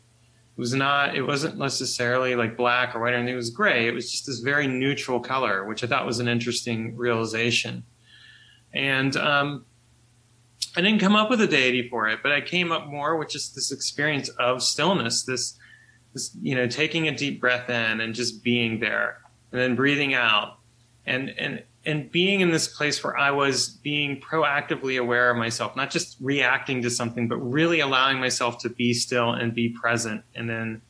[0.57, 1.15] It was not.
[1.15, 3.35] It wasn't necessarily like black or white or anything.
[3.35, 3.87] It was gray.
[3.87, 7.85] It was just this very neutral color, which I thought was an interesting realization.
[8.73, 9.67] And um,
[10.77, 13.29] I didn't come up with a deity for it, but I came up more with
[13.29, 15.25] just this experience of stillness.
[15.25, 15.59] This,
[16.15, 19.19] this you know, taking a deep breath in and just being there,
[19.53, 20.57] and then breathing out,
[21.05, 25.75] and and and being in this place where I was being proactively aware of myself,
[25.75, 30.23] not just reacting to something, but really allowing myself to be still and be present.
[30.35, 30.83] And then,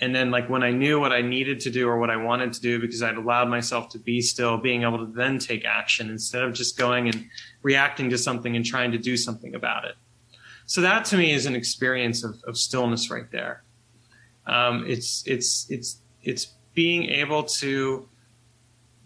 [0.00, 2.52] and then like when I knew what I needed to do or what I wanted
[2.52, 6.10] to do, because I'd allowed myself to be still, being able to then take action
[6.10, 7.26] instead of just going and
[7.62, 9.94] reacting to something and trying to do something about it.
[10.66, 13.62] So that to me is an experience of, of stillness right there.
[14.46, 18.08] Um, it's, it's, it's, it's being able to,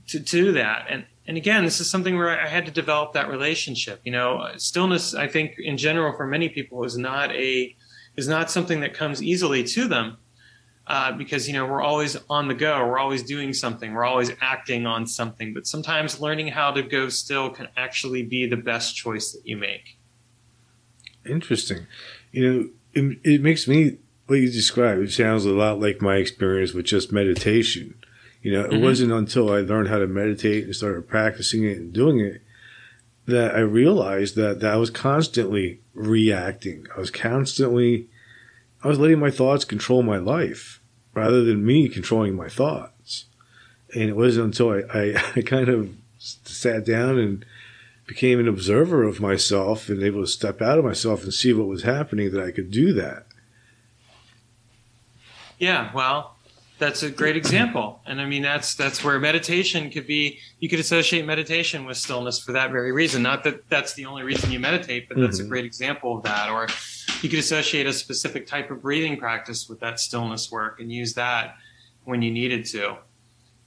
[0.09, 0.87] to do that.
[0.89, 4.01] And and again, this is something where I had to develop that relationship.
[4.05, 7.75] You know, stillness, I think, in general, for many people, is not a
[8.17, 10.19] is not something that comes easily to them.
[10.89, 14.31] Uh, because you know we're always on the go we're always doing something we're always
[14.41, 18.95] acting on something but sometimes learning how to go still can actually be the best
[18.95, 19.99] choice that you make
[21.29, 21.89] interesting
[22.31, 26.19] you know it, it makes me what you describe it sounds a lot like my
[26.19, 27.97] experience with just meditation
[28.43, 28.81] You know, it Mhm.
[28.83, 32.43] wasn't until I learned how to meditate and started practicing it and doing it
[33.27, 36.87] that I realized that, that I was constantly reacting.
[36.97, 38.07] I was constantly,
[38.85, 40.81] I was letting my thoughts control my life
[41.13, 43.25] rather than me controlling my thoughts.
[43.95, 47.45] And it wasn't until I, I, I kind of sat down and
[48.07, 51.67] became an observer of myself and able to step out of myself and see what
[51.67, 53.27] was happening that I could do that.
[55.59, 56.36] Yeah, well,
[56.79, 58.01] that's a great example.
[58.07, 62.39] And I mean that's that's where meditation could be you could associate meditation with stillness
[62.39, 63.23] for that very reason.
[63.23, 65.49] Not that that's the only reason you meditate, but that's a Mhm.
[65.49, 66.51] great example of that.
[66.51, 66.69] Or
[67.23, 71.15] you could associate a specific type of breathing practice with that stillness work and use
[71.15, 71.57] that
[72.05, 72.97] when you needed to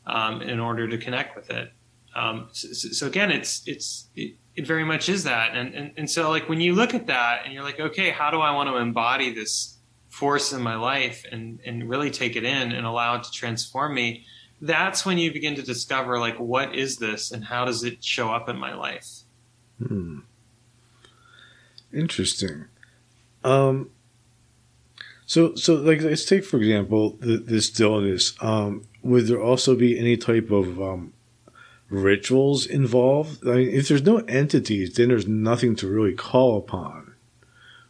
[0.06, 1.72] um, in order to connect with it.
[2.16, 6.10] Um, so, so again, it's it's it, it very much is that, and, and and
[6.10, 8.70] so like when you look at that and you're like, okay, how do I want
[8.70, 9.78] to embody this
[10.10, 13.94] force in my life and and really take it in and allow it to transform
[13.94, 14.26] me?
[14.62, 18.30] That's when you begin to discover like what is this and how does it show
[18.30, 19.08] up in my life?
[19.86, 20.20] Hmm.
[21.94, 22.66] Interesting.
[23.44, 23.90] Um,
[25.26, 28.34] so, so like, let's take for example the, the stillness.
[28.42, 31.14] Um, would there also be any type of um,
[31.90, 33.48] rituals involved?
[33.48, 37.09] I mean, if there's no entities, then there's nothing to really call upon.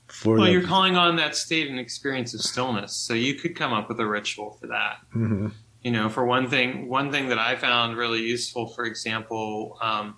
[0.10, 3.56] For Well, that- you're calling on that state and experience of stillness, so you could
[3.56, 4.98] come up with a ritual for that.
[5.16, 5.52] Mhm.
[5.82, 10.18] you know for one thing one thing that i found really useful for example um,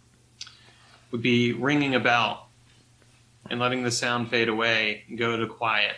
[1.12, 2.50] would be ringing a bell
[3.48, 5.96] and letting the sound fade away and go to quiet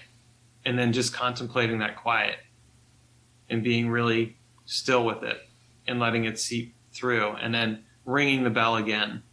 [0.65, 2.39] and then just contemplating that quiet
[3.49, 5.47] and being really still with it
[5.87, 9.23] and letting it seep through and then ringing the bell again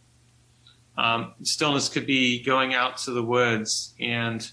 [0.97, 4.51] um, stillness could be going out to the woods and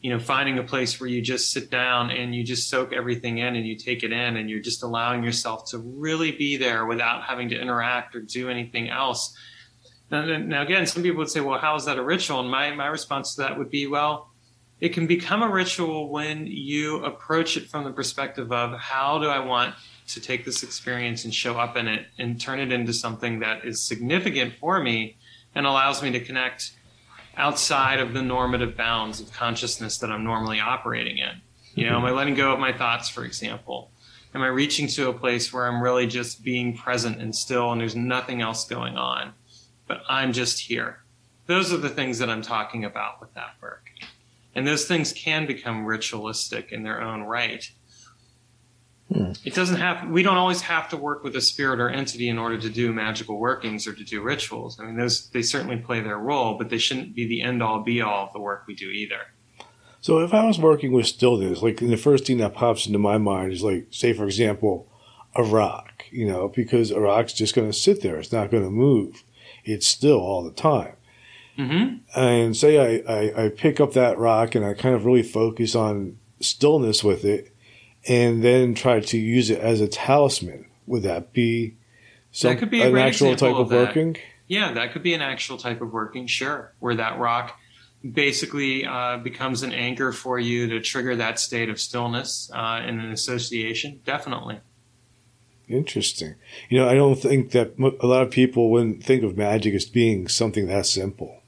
[0.00, 3.38] you know finding a place where you just sit down and you just soak everything
[3.38, 6.86] in and you take it in and you're just allowing yourself to really be there
[6.86, 9.36] without having to interact or do anything else.
[10.10, 12.40] Now, now again some people would say well how is that a ritual?
[12.40, 14.30] And my, my response to that would be well
[14.80, 19.28] it can become a ritual when you approach it from the perspective of how do
[19.28, 19.74] i want
[20.06, 23.64] to take this experience and show up in it and turn it into something that
[23.64, 25.16] is significant for me
[25.54, 26.72] and allows me to connect
[27.36, 31.40] outside of the normative bounds of consciousness that I'm normally operating in.
[31.74, 32.16] You know, am I mm-hmm.
[32.16, 33.90] letting go of my thoughts, for example?
[34.34, 37.80] Am I reaching to a place where I'm really just being present and still and
[37.80, 39.32] there's nothing else going on,
[39.86, 41.04] but I'm just here?
[41.46, 43.90] Those are the things that I'm talking about with that work.
[44.54, 47.70] And those things can become ritualistic in their own right.
[49.12, 49.32] Hmm.
[49.44, 52.38] It doesn't have, we don't always have to work with a spirit or entity in
[52.38, 54.80] order to do magical workings or to do rituals.
[54.80, 57.80] I mean, those, they certainly play their role, but they shouldn't be the end all
[57.80, 59.20] be all of the work we do either.
[60.00, 63.18] So if I was working with stillness, like the first thing that pops into my
[63.18, 64.88] mind is like, say for example,
[65.34, 68.16] a rock, you know, because a rock's just going to sit there.
[68.16, 69.22] It's not going to move.
[69.64, 70.96] It's still all the time.
[71.56, 75.22] hmm And say I, I, I pick up that rock and I kind of really
[75.22, 77.53] focus on stillness with it
[78.06, 80.66] and then try to use it as a talisman.
[80.86, 81.76] Would that be
[82.30, 84.16] some, That could be an actual type of of working?
[84.46, 87.58] Yeah, that could be an actual type of working, sure, where that rock
[88.12, 93.00] basically uh, becomes an anchor for you to trigger that state of stillness uh, in
[93.00, 94.00] an association.
[94.04, 94.60] Definitely.
[95.66, 96.34] Interesting.
[96.68, 99.86] You know, I don't think that a lot of people wouldn't think of magic as
[99.86, 101.40] being something that simple.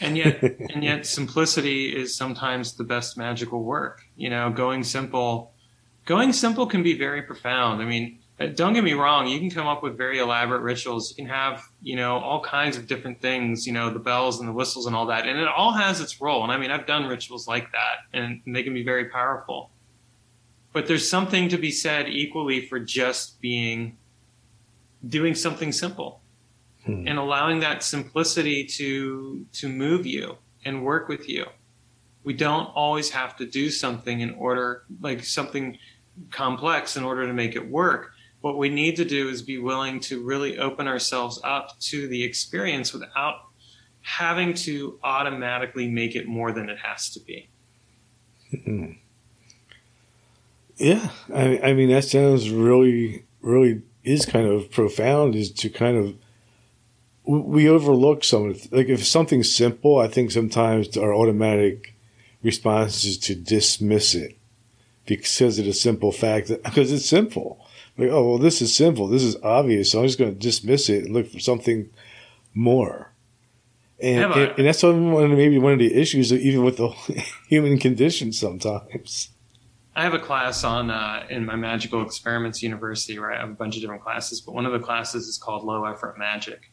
[0.00, 0.42] And yet
[0.74, 5.52] and yet simplicity is sometimes the best magical work you know going simple
[6.04, 7.82] going simple can be very profound.
[7.82, 11.10] I mean uh, don't get me wrong you can come up with very elaborate rituals
[11.10, 14.48] you can have you know all kinds of different things you know the bells and
[14.48, 16.42] the whistles and all that and it all has its role.
[16.42, 19.70] And i mean i've done rituals like that and they can be very powerful.
[20.72, 23.96] But there's something to be said equally for just being
[25.08, 26.20] doing something simple
[26.86, 27.08] Hmm.
[27.08, 31.46] and allowing that simplicity to to move you and work with you.
[32.22, 35.78] We don't always have to do something in order like something
[36.30, 38.12] complex in order to make it work.
[38.40, 42.22] What we need to do is be willing to really open ourselves up to the
[42.22, 43.46] experience without
[44.02, 47.48] having to automatically make it more than it has to be.
[48.64, 48.92] Hmm.
[50.76, 55.34] Yeah, I, I mean that sounds really, really is kind of profound.
[55.34, 56.14] Is to kind of
[57.26, 59.98] we- overlook some of like if something's simple.
[59.98, 61.94] I think sometimes our automatic
[62.42, 64.38] response is to dismiss it
[65.06, 67.64] because of the simple fact that because it's simple.
[67.98, 69.08] Like oh well, this is simple.
[69.08, 69.90] This is obvious.
[69.90, 71.90] So I'm just going to dismiss it and look for something
[72.54, 73.12] more.
[73.98, 76.88] And, and, and that's one, one maybe one of the issues, even with the
[77.48, 79.30] human condition sometimes.
[79.94, 83.54] I have a class on uh, in my Magical Experiments University where I have a
[83.54, 86.70] bunch of different classes, but one of the classes is called Low Effort Magic.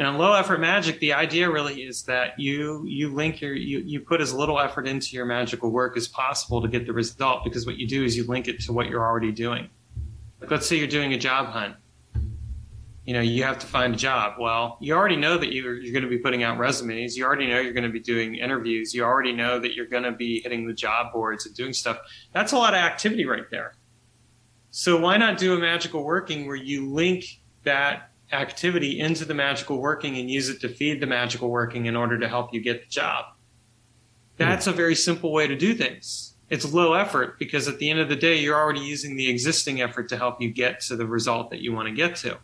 [0.00, 3.80] And on low effort magic, the idea really is that you you link your you,
[3.80, 7.44] you put as little effort into your magical work as possible to get the result
[7.44, 9.68] because what you do is you link it to what you're already doing.
[10.40, 11.76] Like let's say you're doing a job hunt.
[13.04, 14.36] You know, you have to find a job.
[14.40, 17.14] Well, you already know that you're, you're going to be putting out resumes.
[17.14, 18.94] You already know you're going to be doing interviews.
[18.94, 21.98] You already know that you're going to be hitting the job boards and doing stuff.
[22.32, 23.74] That's a lot of activity right there.
[24.70, 29.80] So why not do a magical working where you link that activity into the magical
[29.80, 32.82] working and use it to feed the magical working in order to help you get
[32.82, 33.26] the job?
[34.36, 36.34] That's a very simple way to do things.
[36.48, 39.82] It's low effort because at the end of the day, you're already using the existing
[39.82, 42.38] effort to help you get to the result that you want to get to.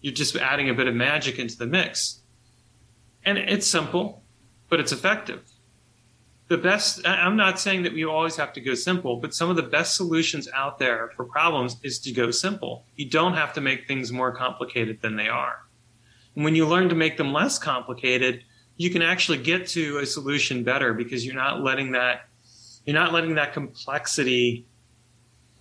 [0.00, 2.20] You're just adding a bit of magic into the mix.
[3.24, 4.22] And it's simple,
[4.68, 5.49] but it's effective.
[6.50, 9.54] The best, I'm not saying that we always have to go simple, but some of
[9.54, 12.84] the best solutions out there for problems is to go simple.
[12.96, 15.60] You don't have to make things more complicated than they are.
[16.34, 18.42] And when you learn to make them less complicated,
[18.76, 22.22] you can actually get to a solution better because you're not letting that
[22.84, 24.66] you're not letting that complexity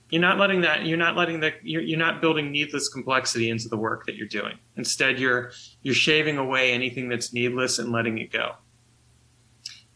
[0.10, 3.68] you're not letting that you're not letting that you're, you're not building needless complexity into
[3.68, 5.52] the work that you're doing instead you're
[5.84, 8.56] you're shaving away anything that's needless and letting it go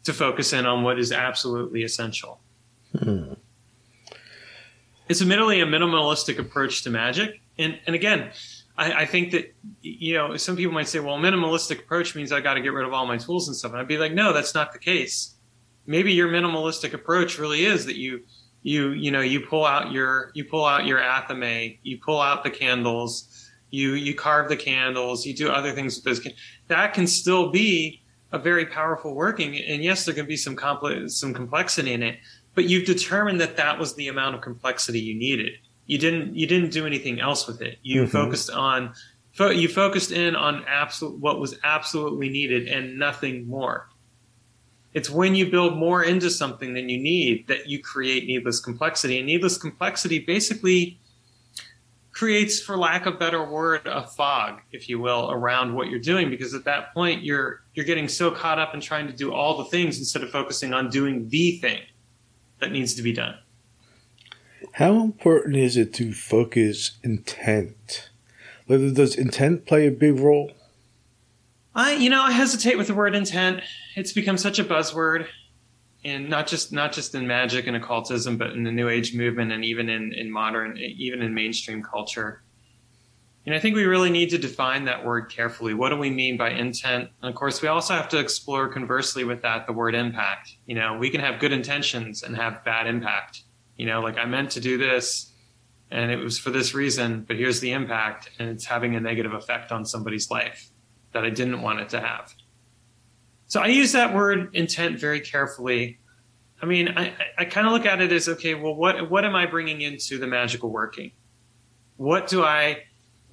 [0.03, 2.39] to focus in on what is absolutely essential.
[2.97, 3.33] Hmm.
[5.09, 7.41] It's admittedly a minimalistic approach to magic.
[7.57, 8.31] And and again
[8.77, 12.41] I, I think that you know some people might say well minimalistic approach means i
[12.41, 13.71] got to get rid of all my tools and stuff.
[13.71, 15.35] And i'd be like no that's not the case.
[15.85, 18.23] Maybe your minimalistic approach really is that you
[18.63, 22.43] you you know you pull out your you pull out your athame you pull out
[22.43, 26.33] the candles you you carve the candles you do other things with those can-
[26.69, 28.01] that can still be
[28.33, 32.17] a very powerful working and yes there can be some complex some complexity in it
[32.55, 35.53] but you've determined that that was the amount of complexity you needed
[35.85, 38.09] you didn't you didn't do anything else with it you Mhm.
[38.09, 38.93] focused on
[39.33, 43.87] fo- you focused in on absolute what was absolutely needed and nothing more
[44.95, 49.17] it's when you build more into something than you need that you create needless complexity.
[49.17, 50.99] And needless complexity basically
[52.11, 55.97] creates, for lack of a better word, a fog, if you will, around what you're
[55.99, 56.29] doing.
[56.29, 59.57] Because at that point, you're you're getting so caught up in trying to do all
[59.57, 61.81] the things instead of focusing on doing the thing
[62.59, 63.35] that needs to be done.
[64.73, 68.09] How important is it to focus intent?
[68.67, 70.51] Like, Does intent play a big role?
[71.75, 73.61] I, you know, I hesitate with the word intent.
[73.95, 75.27] It's become such a buzzword,
[76.05, 79.51] and not just not just in magic and occultism, but in the New Age movement
[79.51, 82.43] and even in in modern, even in mainstream culture.
[83.45, 85.73] And I think we really need to define that word carefully.
[85.73, 87.09] What do we mean by intent?
[87.21, 90.55] And of course, we also have to explore conversely with that the word impact.
[90.65, 93.43] You know, we can have good intentions and have bad impact.
[93.75, 95.33] You know, like I meant to do this,
[95.91, 99.33] and it was for this reason, but here's the impact, and it's having a negative
[99.33, 100.69] effect on somebody's life
[101.11, 102.33] that I didn't want it to have.
[103.47, 105.99] So I use that word intent very carefully.
[106.61, 109.35] I mean, I, I, kind of look at it as okay, well, what what am
[109.35, 111.11] I bringing into the magical working?
[111.97, 112.83] What do I,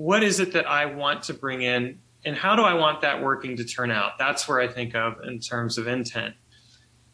[0.01, 3.23] what is it that I want to bring in, and how do I want that
[3.23, 4.17] working to turn out?
[4.19, 6.37] That's where I think of in terms of intent.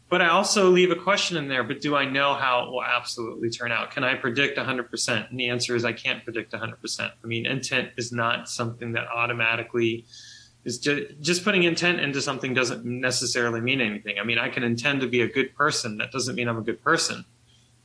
[0.07, 1.65] But I also leave a question in there.
[1.65, 3.91] But do I know how it will absolutely turn out?
[3.91, 5.29] Can I predict 100%?
[5.29, 7.11] And the answer is I can't predict 100%.
[7.21, 10.05] I mean, intent is not something that automatically
[10.63, 14.17] is just, just putting intent into something doesn't necessarily mean anything.
[14.17, 15.97] I mean, I can intend to be a good person.
[15.97, 17.25] That doesn't mean I'm a good person.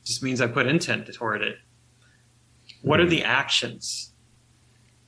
[0.01, 1.57] It just means I put intent toward it.
[2.83, 4.12] What are the actions?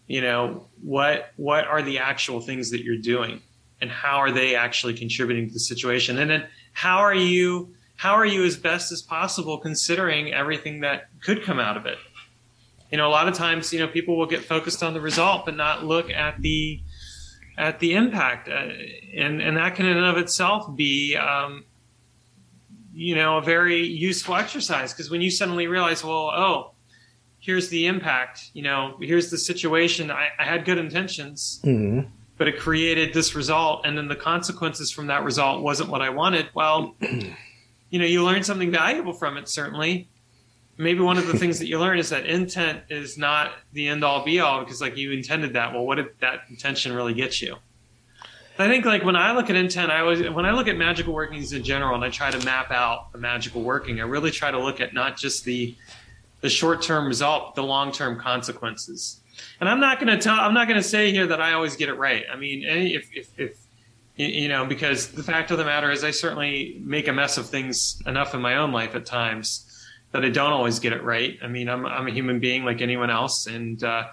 [0.07, 3.41] You know, what what are the actual things that you're doing
[3.81, 6.17] and how are they actually contributing to the situation?
[6.19, 11.09] And then how are you how are you as best as possible considering everything that
[11.21, 11.97] could come out of it?
[12.91, 15.45] You know, a lot of times, you know, people will get focused on the result
[15.45, 16.79] but not look at the
[17.57, 18.67] at the impact, uh,
[19.15, 21.63] and and that can in and of itself be, um,
[22.93, 26.74] you know, a very useful exercise because when you suddenly realize, well, oh,
[27.45, 30.09] here's the impact, you know, here's the situation.
[30.09, 32.01] I, I had good intentions, hmm
[32.37, 36.09] but it created this result, and then the consequences from that result wasn't what I
[36.09, 36.49] wanted.
[36.53, 40.09] Well, you know, you learn something valuable from it, certainly.
[40.77, 44.03] Maybe one of the things that you learn is that intent is not the end
[44.03, 45.71] all be all because, like, you intended that.
[45.71, 47.55] Well, what did that intention really get you?
[48.59, 51.13] I think, like, when I look at intent, I always, when I look at magical
[51.13, 54.51] workings in general and I try to map out a magical working, I really try
[54.51, 55.73] to look at not just the,
[56.45, 59.19] the short term result, the long term consequences.
[59.59, 61.75] And I'm not going to tell, I'm not going to say here that I always
[61.75, 62.23] get it right.
[62.31, 63.57] I mean, if, if, if,
[64.15, 67.49] you- know, because the fact of the matter is I certainly make a mess of
[67.49, 71.35] things enough in my own life at times that I don't always get it right.
[71.41, 74.03] I mean, I'm I'm a human being like anyone else, and uh,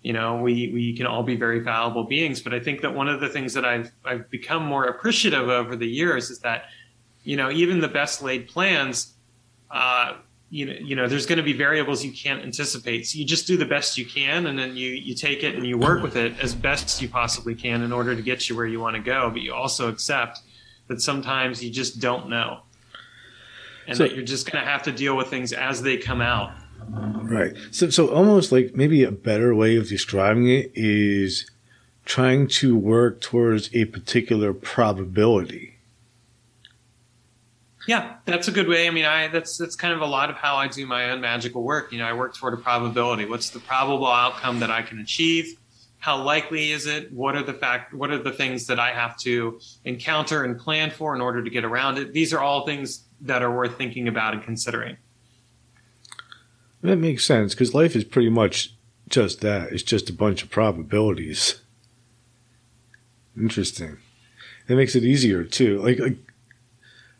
[0.00, 2.40] you know, we we can all be very fallible beings.
[2.40, 5.74] But I think that one of the things that I've I've become more appreciative over
[5.76, 6.66] the years is that,
[7.24, 9.12] you know, even the best laid plans,
[9.70, 10.14] uh,
[10.50, 13.06] you know, you know, there's going to be variables you can't anticipate.
[13.06, 15.64] So you just do the best you can, and then you you take it and
[15.64, 18.66] you work with it as best you possibly can in order to get you where
[18.66, 19.30] you want to go.
[19.30, 20.40] But you also accept
[20.88, 22.62] that sometimes you just don't know,
[23.86, 26.20] and So- that you're just going to have to deal with things as they come
[26.20, 26.52] out.
[26.88, 27.54] Right.
[27.70, 31.48] So, so almost like maybe a better way of describing it is
[32.04, 35.76] trying to work towards a particular probability.
[37.86, 38.86] Yeah, that's a good way.
[38.86, 41.20] I mean, I that's that's kind of a lot of how I do my own
[41.20, 41.92] magical work.
[41.92, 43.24] You know, I work toward a probability.
[43.24, 45.56] What's the probable outcome that I can achieve?
[45.98, 47.12] How likely is it?
[47.12, 47.94] What are the fact?
[47.94, 51.50] What are the things that I have to encounter and plan for in order to
[51.50, 52.12] get around it?
[52.12, 54.96] These are all things that are worth thinking about and considering.
[56.82, 58.74] That makes sense because life is pretty much
[59.08, 59.72] just that.
[59.72, 61.60] It's just a bunch of probabilities.
[63.36, 63.98] Interesting.
[64.66, 65.80] That makes it easier too.
[65.82, 66.16] Like, like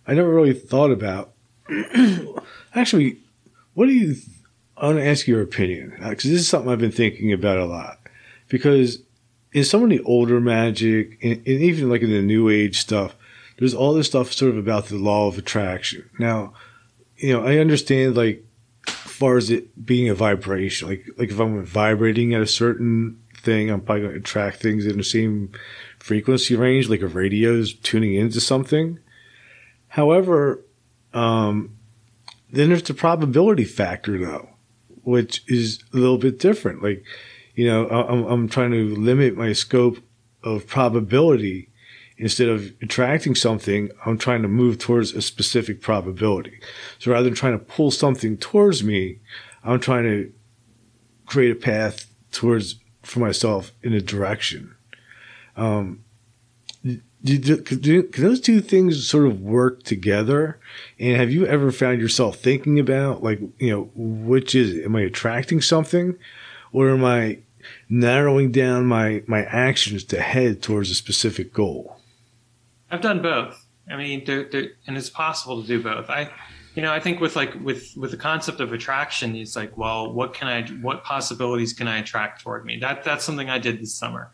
[0.06, 1.32] I never really thought about.
[2.74, 3.18] Actually,
[3.74, 4.16] what do you?
[4.76, 7.58] I want to ask your opinion uh, because this is something I've been thinking about
[7.58, 7.98] a lot.
[8.48, 9.02] Because
[9.52, 13.14] in some of the older magic, and, and even like in the new age stuff,
[13.58, 16.08] there's all this stuff sort of about the law of attraction.
[16.18, 16.54] Now,
[17.16, 18.44] you know, I understand like
[18.86, 23.70] far as it being a vibration, like like if I'm vibrating at a certain thing,
[23.70, 25.52] I'm probably going to attract things in the same
[25.98, 28.98] frequency range, like a radio is tuning into something.
[29.90, 30.64] However,
[31.12, 31.76] um,
[32.48, 34.50] then there's the probability factor, though,
[35.02, 36.80] which is a little bit different.
[36.80, 37.04] Like,
[37.56, 39.98] you know, I'm, I'm trying to limit my scope
[40.44, 41.68] of probability.
[42.16, 46.60] Instead of attracting something, I'm trying to move towards a specific probability.
[47.00, 49.18] So rather than trying to pull something towards me,
[49.64, 50.32] I'm trying to
[51.26, 54.76] create a path towards for myself in a direction.
[55.56, 56.04] Um,
[57.22, 60.58] do, do, can those two things sort of work together?
[60.98, 64.84] And have you ever found yourself thinking about, like, you know, which is?
[64.84, 66.16] Am I attracting something,
[66.72, 67.40] or am I
[67.88, 71.98] narrowing down my my actions to head towards a specific goal?
[72.90, 73.66] I've done both.
[73.90, 76.08] I mean, there, there, and it's possible to do both.
[76.08, 76.30] I,
[76.74, 80.12] you know, I think with like with with the concept of attraction, it's like, well,
[80.12, 82.78] what can I, what possibilities can I attract toward me?
[82.78, 84.30] That that's something I did this summer.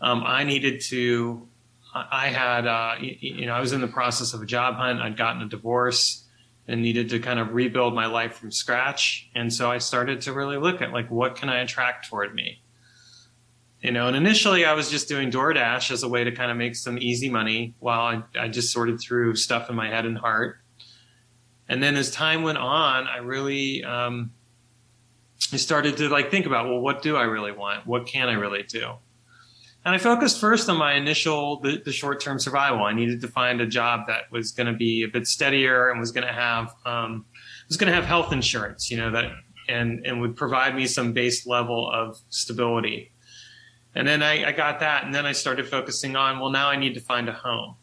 [0.00, 1.46] Um, I needed to.
[1.94, 5.00] I had, uh, you, you know, I was in the process of a job hunt.
[5.00, 6.24] I'd gotten a divorce
[6.66, 9.28] and needed to kind of rebuild my life from scratch.
[9.34, 12.62] And so I started to really look at like, what can I attract toward me?
[13.82, 16.56] you know and initially i was just doing doordash as a way to kind of
[16.56, 20.16] make some easy money while I, I just sorted through stuff in my head and
[20.16, 20.58] heart
[21.68, 24.32] and then as time went on i really um,
[25.52, 28.34] i started to like think about well what do i really want what can i
[28.34, 28.92] really do
[29.84, 33.60] and i focused first on my initial the, the short-term survival i needed to find
[33.60, 36.74] a job that was going to be a bit steadier and was going to have
[36.86, 37.24] um,
[37.68, 39.30] was going to have health insurance you know that
[39.68, 43.12] and and would provide me some base level of stability
[43.94, 46.76] and then I, I got that, and then I started focusing on, well, now I
[46.76, 47.76] need to find a home.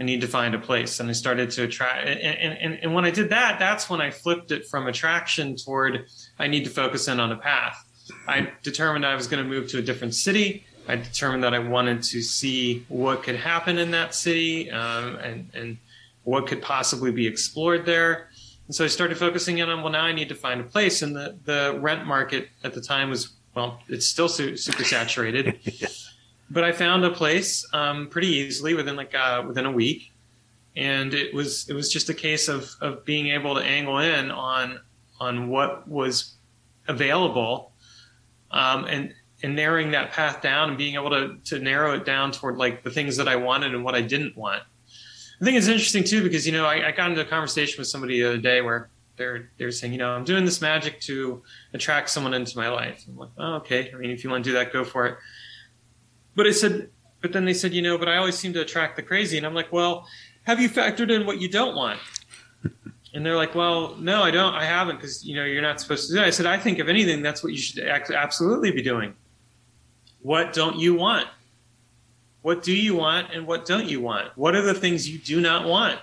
[0.00, 0.98] I need to find a place.
[0.98, 2.08] And I started to attract.
[2.08, 6.06] And, and, and when I did that, that's when I flipped it from attraction toward
[6.38, 7.86] I need to focus in on a path.
[8.26, 10.66] I determined I was going to move to a different city.
[10.88, 15.48] I determined that I wanted to see what could happen in that city um, and,
[15.54, 15.78] and
[16.24, 18.28] what could possibly be explored there.
[18.66, 21.02] And so I started focusing in on, well, now I need to find a place.
[21.02, 25.58] And the, the rent market at the time was well, it's still su- super saturated.
[26.50, 30.12] But I found a place um, pretty easily within like uh, within a week,
[30.76, 34.30] and it was it was just a case of of being able to angle in
[34.30, 34.78] on
[35.18, 36.34] on what was
[36.88, 37.72] available,
[38.50, 42.32] um, and and narrowing that path down and being able to to narrow it down
[42.32, 44.62] toward like the things that I wanted and what I didn't want.
[45.40, 47.88] I think it's interesting too because you know I, I got into a conversation with
[47.88, 51.42] somebody the other day where they're they're saying you know I'm doing this magic to
[51.72, 53.04] attract someone into my life.
[53.08, 53.90] I'm like, oh, okay.
[53.92, 55.18] I mean, if you want to do that, go for it.
[56.34, 56.88] But I said,
[57.20, 59.36] but then they said, you know, but I always seem to attract the crazy.
[59.36, 60.06] And I'm like, well,
[60.44, 62.00] have you factored in what you don't want?
[63.14, 64.54] And they're like, well, no, I don't.
[64.54, 66.24] I haven't because, you know, you're not supposed to do that.
[66.24, 69.14] I said, I think if anything, that's what you should absolutely be doing.
[70.22, 71.28] What don't you want?
[72.42, 74.36] What do you want and what don't you want?
[74.36, 76.00] What are the things you do not want?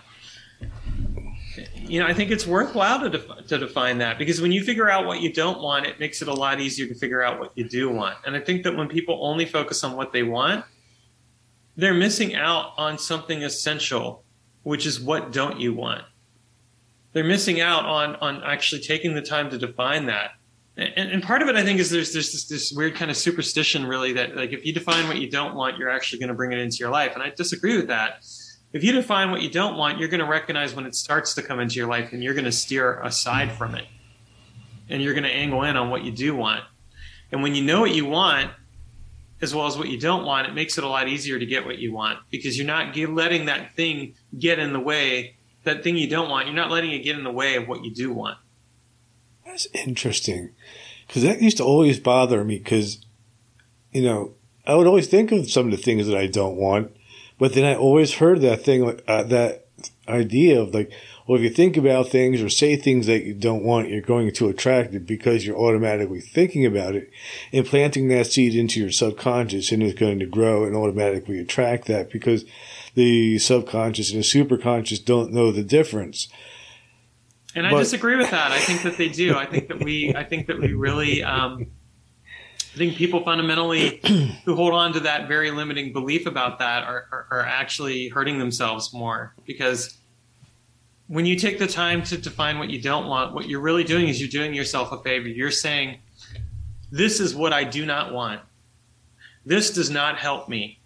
[1.76, 4.90] you know, I think it's worthwhile to, def- to define that because when you figure
[4.90, 7.52] out what you don't want, it makes it a lot easier to figure out what
[7.56, 8.16] you do want.
[8.26, 10.64] And I think that when people only focus on what they want,
[11.76, 14.24] they're missing out on something essential,
[14.64, 16.04] which is what don't you want?
[17.14, 20.32] they're missing out on on actually taking the time to define that.
[20.80, 23.18] And, and part of it, I think, is there's there's this, this weird kind of
[23.18, 26.36] superstition, really, that like if you define what you don't want, you're actually going to
[26.36, 27.14] bring it into your life.
[27.16, 28.26] And I disagree with that.
[28.72, 31.42] If you define what you don't want, you're going to recognize when it starts to
[31.42, 33.86] come into your life, and you're going to steer aside from it,
[34.90, 36.64] and you're going to angle in on what you do want.
[37.32, 38.52] And when you know what you want,
[39.42, 41.66] as well as what you don't want, it makes it a lot easier to get
[41.66, 45.36] what you want because you're not letting that thing get in the way.
[45.64, 47.84] That thing you don't want, you're not letting it get in the way of what
[47.84, 48.38] you do want.
[49.50, 50.52] That's interesting.
[51.08, 53.04] Because that used to always bother me because,
[53.92, 54.36] you know,
[54.66, 56.96] I would always think of some of the things that I don't want,
[57.40, 59.66] but then I always heard that thing, uh, that
[60.08, 60.92] idea of like,
[61.26, 64.32] well, if you think about things or say things that you don't want, you're going
[64.32, 67.10] to attract it because you're automatically thinking about it
[67.52, 71.86] and planting that seed into your subconscious and it's going to grow and automatically attract
[71.86, 72.46] that because
[72.94, 76.28] the subconscious and the superconscious don't know the difference.
[77.56, 78.52] And I but, disagree with that.
[78.52, 79.36] I think that they do.
[79.36, 80.16] I think that we.
[80.16, 81.24] I think that we really.
[81.24, 81.68] Um,
[82.74, 84.00] I think people fundamentally
[84.46, 88.38] who hold on to that very limiting belief about that are, are, are actually hurting
[88.38, 89.98] themselves more because
[91.08, 94.08] when you take the time to define what you don't want, what you're really doing
[94.08, 95.28] is you're doing yourself a favor.
[95.28, 95.98] You're saying,
[96.92, 98.42] "This is what I do not want.
[99.44, 100.80] This does not help me.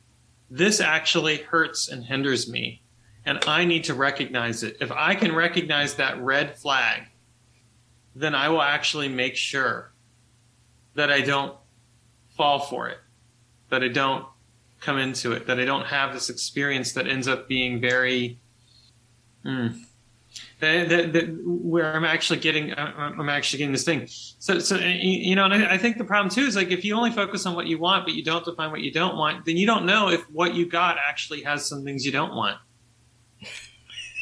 [0.49, 2.82] This actually hurts and hinders me."
[3.25, 4.77] And I need to recognize it.
[4.81, 7.03] If I can recognize that red flag,
[8.15, 9.91] then I will actually make sure
[10.95, 11.55] that I don't
[12.35, 12.99] fall for it,
[13.69, 14.25] that I don't
[14.79, 18.39] come into it, that I don't have this experience that ends up being very,
[19.43, 19.67] hmm.
[20.59, 24.05] that, where I'm actually getting, I'm actually getting this thing.
[24.07, 26.95] So, so you know, and I, I think the problem too is like if you
[26.95, 29.57] only focus on what you want, but you don't define what you don't want, then
[29.57, 32.57] you don't know if what you got actually has some things you don't want.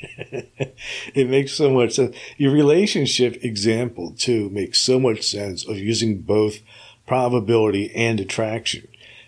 [1.14, 2.16] it makes so much sense.
[2.38, 6.60] Your relationship example, too, makes so much sense of using both
[7.06, 8.88] probability and attraction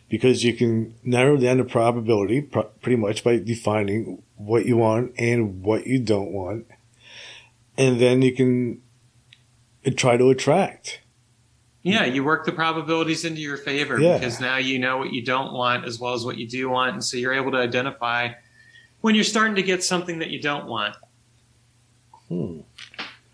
[0.09, 5.63] because you can narrow down the probability pretty much by defining what you want and
[5.63, 6.67] what you don't want.
[7.77, 8.81] And then you can
[9.85, 11.01] uh, try to attract.
[11.81, 14.17] Yeah, you work the probabilities into your favor yeah.
[14.17, 16.93] because now you know what you don't want as well as what you do want.
[16.93, 18.33] And so you're able to identify
[19.03, 20.95] when you're starting to get something that you don't want.
[22.29, 22.59] Hmm.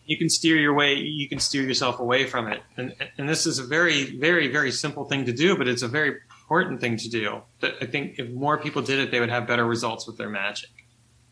[0.07, 0.95] You can steer your way.
[0.95, 4.71] You can steer yourself away from it, and and this is a very, very, very
[4.71, 7.43] simple thing to do, but it's a very important thing to do.
[7.59, 10.27] That I think if more people did it, they would have better results with their
[10.27, 10.71] magic.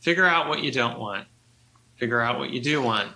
[0.02, 1.28] Figure out what you don't want.
[1.96, 3.12] Figure out what you do want.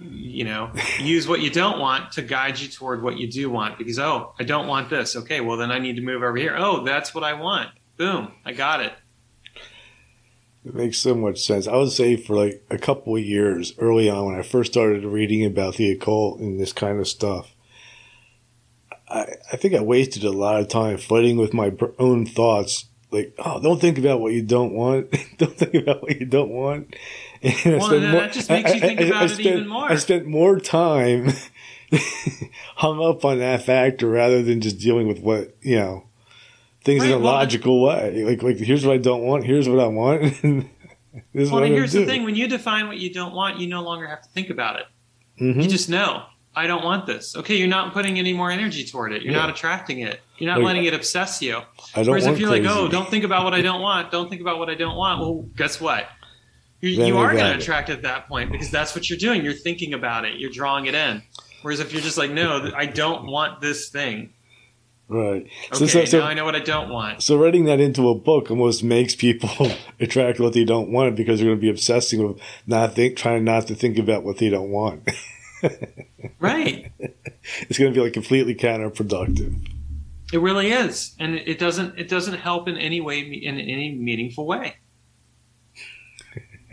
[0.00, 3.78] You know, use what you don't want to guide you toward what you do want.
[3.78, 5.14] Because oh, I don't want this.
[5.14, 6.56] Okay, well then I need to move over here.
[6.58, 7.70] Oh, that's what I want.
[7.96, 8.92] Boom, I got it.
[10.66, 11.68] It makes so much sense.
[11.68, 15.04] I would say for like a couple of years early on when I first started
[15.04, 17.54] reading about the occult and this kind of stuff,
[19.08, 22.86] I, I think I wasted a lot of time fighting with my own thoughts.
[23.12, 25.12] Like, oh, don't think about what you don't want.
[25.38, 26.96] don't think about what you don't want.
[27.42, 29.68] And well, then more, that just makes I, you think I, about it spent, even
[29.68, 29.92] more.
[29.92, 31.28] I spent more time
[32.74, 36.05] hung up on that factor rather than just dealing with what, you know,
[36.86, 38.24] things right, in a well, logical way.
[38.24, 39.44] Like, like here's what I don't want.
[39.44, 40.22] Here's what I want.
[41.34, 44.06] this well, here's the thing: when you define what you don't want, you no longer
[44.06, 44.86] have to think about it.
[45.40, 45.60] Mm-hmm.
[45.60, 46.24] You just know.
[46.58, 47.36] I don't want this.
[47.36, 49.20] Okay, you're not putting any more energy toward it.
[49.20, 49.40] You're yeah.
[49.40, 50.22] not attracting it.
[50.38, 51.58] You're not like, letting it obsess you.
[51.94, 52.64] I don't Whereas if you're crazy.
[52.64, 54.10] like, oh, don't think about what I don't want.
[54.10, 55.20] Don't think about what I don't want.
[55.20, 56.08] Well, guess what?
[56.80, 59.44] You, you are going to attract at that point because that's what you're doing.
[59.44, 60.38] You're thinking about it.
[60.38, 61.22] You're drawing it in.
[61.60, 64.32] Whereas if you're just like, no, I don't want this thing,
[65.08, 65.46] Right.
[65.72, 67.22] Okay, so, so, now I know what I don't want.
[67.22, 71.38] So writing that into a book almost makes people attract what they don't want because
[71.38, 74.48] they're going to be obsessing with not think, trying not to think about what they
[74.48, 75.08] don't want.
[76.40, 76.90] right.
[76.98, 79.68] It's going to be like completely counterproductive.
[80.32, 81.96] It really is, and it doesn't.
[81.96, 84.74] It doesn't help in any way, in any meaningful way.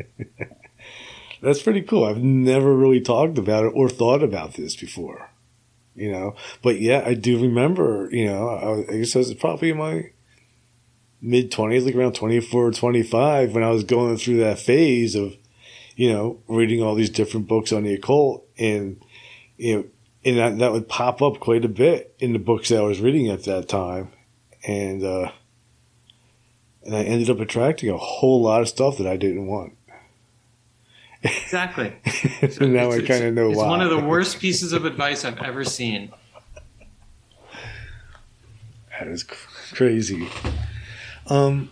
[1.41, 2.03] That's pretty cool.
[2.03, 5.29] I've never really talked about it or thought about this before
[5.95, 6.35] you know.
[6.61, 10.11] But yeah, I do remember, you know, I, I guess I was probably in my
[11.21, 15.35] mid 20s, like around 24 or 25, when I was going through that phase of,
[15.95, 19.03] you know, reading all these different books on the occult and,
[19.57, 19.85] you know,
[20.25, 23.01] and that, that would pop up quite a bit in the books that I was
[23.01, 24.09] reading at that time.
[24.65, 25.31] And, uh,
[26.83, 29.73] and I ended up attracting a whole lot of stuff that I didn't want.
[31.23, 31.93] Exactly.
[32.51, 33.63] so now I kind of know it's why.
[33.63, 36.11] It's one of the worst pieces of advice I've ever seen.
[38.99, 40.27] That is crazy.
[41.27, 41.71] Um,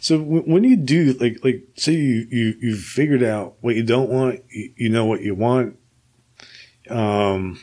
[0.00, 3.82] So w- when you do like like say you you you figured out what you
[3.82, 5.76] don't want, you, you know what you want.
[6.88, 7.60] Um,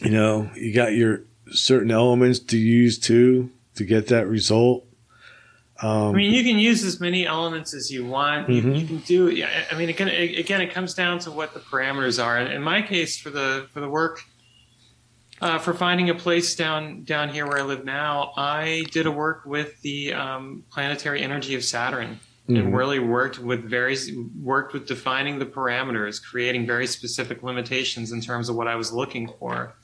[0.00, 4.84] you know you got your certain elements to use too to get that result.
[5.82, 8.48] Um, I mean, you can use as many elements as you want.
[8.48, 8.80] You, Mhm.
[8.80, 9.30] you can do.
[9.30, 12.38] yeah, I mean, again, again, it comes down to what the parameters are.
[12.38, 14.22] In my case, for the for the work,
[15.40, 19.10] uh, for finding a place down down here where I live now, I did a
[19.10, 22.58] work with the um, planetary energy of Saturn, Mhm.
[22.60, 23.96] and really worked with very
[24.40, 28.92] worked with defining the parameters, creating very specific limitations in terms of what I was
[28.92, 29.74] looking for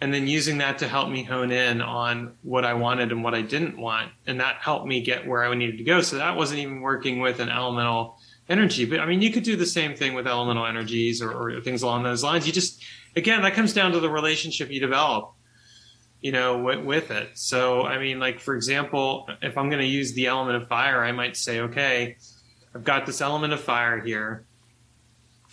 [0.00, 3.34] and then using that to help me hone in on what I wanted and what
[3.34, 4.10] I didn't want.
[4.26, 6.00] And that helped me get where I needed to go.
[6.00, 8.18] So that wasn't even working with an elemental
[8.48, 8.84] energy.
[8.84, 11.82] But I mean, you could do the same thing with elemental energies or, or things
[11.82, 12.46] along those lines.
[12.46, 12.82] You just,
[13.16, 15.32] again, that comes down to the relationship you develop,
[16.20, 17.30] you know, with, with it.
[17.34, 21.02] So, I mean, like, for example, if I'm going to use the element of fire,
[21.02, 22.16] I might say, okay,
[22.74, 24.44] I've got this element of fire here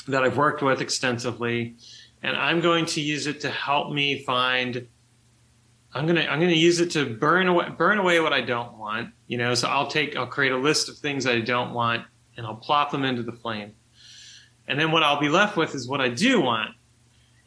[0.08, 1.76] that I've worked with extensively
[2.22, 4.88] and I'm going to use it to help me find.
[5.94, 9.10] I'm gonna I'm gonna use it to burn away burn away what I don't want.
[9.28, 12.06] You know, so I'll take I'll create a list of things I don't want,
[12.38, 13.74] and I'll plop them into the flame.
[14.68, 16.76] And then what I'll be left with is what I do want.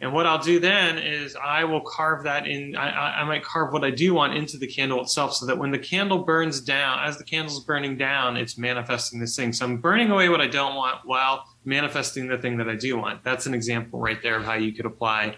[0.00, 2.76] And what I'll do then is I will carve that in.
[2.76, 5.70] I, I, might carve what I do want into the candle itself, so that when
[5.70, 9.52] the candle burns down, as the candle's burning down, it's manifesting this thing.
[9.52, 12.96] So I'm burning away what I don't want while manifesting the thing that I do
[12.96, 13.24] want.
[13.24, 15.36] That's an example right there of how you could apply,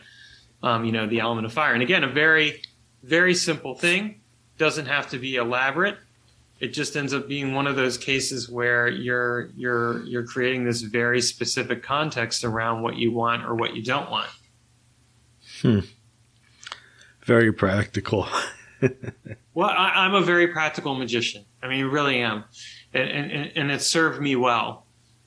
[0.62, 1.74] um, you know, the element of fire.
[1.74, 2.62] And again, a very,
[3.02, 4.20] very simple thing
[4.58, 5.98] doesn't have to be elaborate.
[6.58, 10.80] It just ends up being one of those cases where you're you're you're creating this
[10.80, 14.30] very specific context around what you want or what you don't want.
[15.60, 15.80] Hmm.
[17.24, 18.26] very practical.
[19.56, 21.46] Well, I, I'm a very practical magician.
[21.62, 22.44] I mean, really am,
[22.92, 24.85] and, and and it served me well.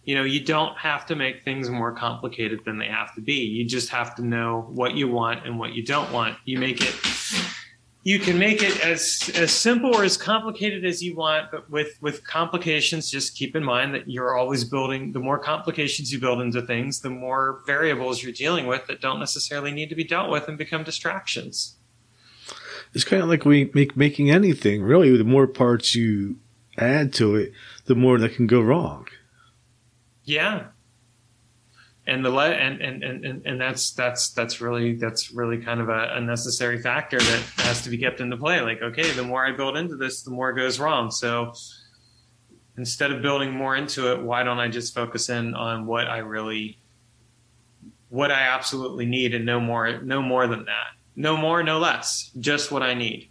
[0.10, 3.36] You know, you don't have to make things more complicated than they have to be.
[3.36, 6.36] You just have to know what you want and what you don't want.
[6.46, 6.96] You make it.
[8.02, 11.96] You can make it as as simple or as complicated as you want, but with
[12.02, 15.12] with complications, just keep in mind that you're always building.
[15.12, 19.20] The more complications you build into things, the more variables you're dealing with that don't
[19.20, 21.76] necessarily need to be dealt with and become distractions.
[22.96, 24.82] It's kind of like we make making anything.
[24.82, 26.38] Really, the more parts you
[26.80, 27.52] add to it,
[27.86, 29.06] the more that can go wrong.
[30.30, 30.68] Yeah.
[32.06, 36.14] And the and, and, and, and that's that's that's really that's really kind of a,
[36.14, 38.62] a necessary factor that has to be kept into play.
[38.62, 41.10] Like, okay, the more I build into this, the more goes wrong.
[41.10, 41.54] So
[42.78, 46.20] instead of building more into it, why don't I just focus in on what I
[46.20, 46.78] really
[48.10, 50.94] what I absolutely need and no more no more than that.
[51.16, 52.30] No more, no less.
[52.40, 53.30] Just what I need.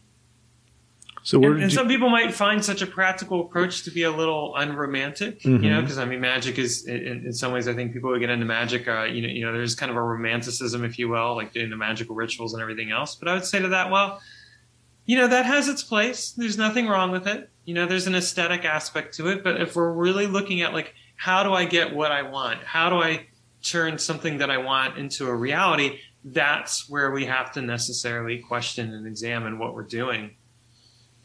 [1.28, 4.56] So And, and some people might find such a practical approach to be a little
[4.56, 7.68] unromantic, you know, because I mean, magic is in, in some ways.
[7.68, 9.96] I think people who get into magic, uh, you know, you know, there's kind of
[9.98, 13.14] a romanticism, if you will, like doing the magical rituals and everything else.
[13.14, 14.22] But I would say to that, well,
[15.04, 16.30] you know, that has its place.
[16.30, 17.50] There's nothing wrong with it.
[17.66, 19.44] You know, there's an aesthetic aspect to it.
[19.44, 22.62] But if we're really looking at like, how do I get what I want?
[22.64, 23.26] How do I
[23.62, 25.98] turn something that I want into a reality?
[26.24, 30.36] That's where we have to necessarily question and examine what we're doing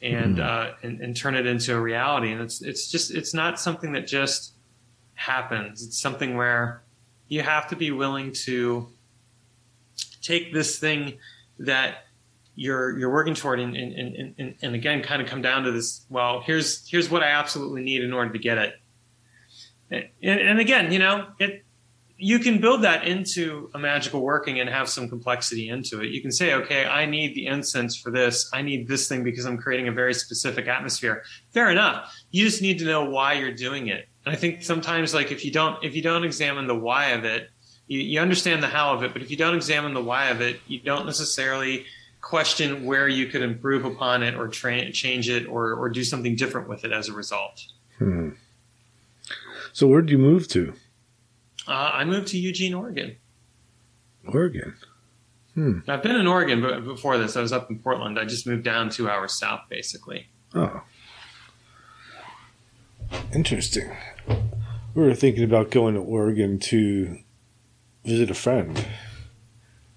[0.04, 2.32] and uh, and, and turn it into a reality.
[2.32, 4.54] And it's it's just it's not something that just
[5.16, 5.84] happens.
[5.84, 6.84] It's something where
[7.30, 8.90] you have to be willing to
[10.22, 11.18] take this thing
[11.60, 12.06] that
[12.56, 15.72] you're you're working toward and and, and, and, and again kind of come down to
[15.72, 18.76] this well here's here's what I absolutely need in order to get it
[19.90, 21.64] and, and again you know it
[22.18, 26.10] you can build that into a magical working and have some complexity into it.
[26.10, 28.50] You can say, okay, I need the incense for this.
[28.54, 31.24] I need this thing because I'm creating a very specific atmosphere.
[31.54, 32.16] Fair enough.
[32.32, 34.08] You just need to know why you're doing it.
[34.26, 37.26] And I think sometimes, like if you don't, if you don't examine the why of
[37.26, 37.50] it,
[37.88, 39.12] you, you understand the how of it.
[39.12, 41.86] But if you don't examine the why of it, you don't necessarily
[42.22, 46.36] question where you could improve upon it or tra- change it or, or do something
[46.36, 47.62] different with it as a result.
[47.98, 48.30] Hmm.
[49.74, 50.74] So where did you move to?
[51.68, 53.16] Uh, I moved to Eugene, Oregon.
[54.28, 54.76] Oregon.
[55.56, 58.18] I've been in Oregon, but before this, I was up in Portland.
[58.18, 60.28] I just moved down two hours south, basically.
[60.56, 60.82] Oh.
[63.34, 63.96] Interesting.
[64.96, 67.20] We were thinking about going to Oregon to
[68.04, 68.86] visit a friend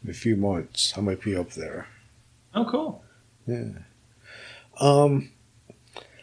[0.05, 0.93] in a few months.
[0.97, 1.89] I might be up there.
[2.55, 3.03] Oh, cool.
[3.47, 3.71] Yeah.
[4.79, 5.31] Um.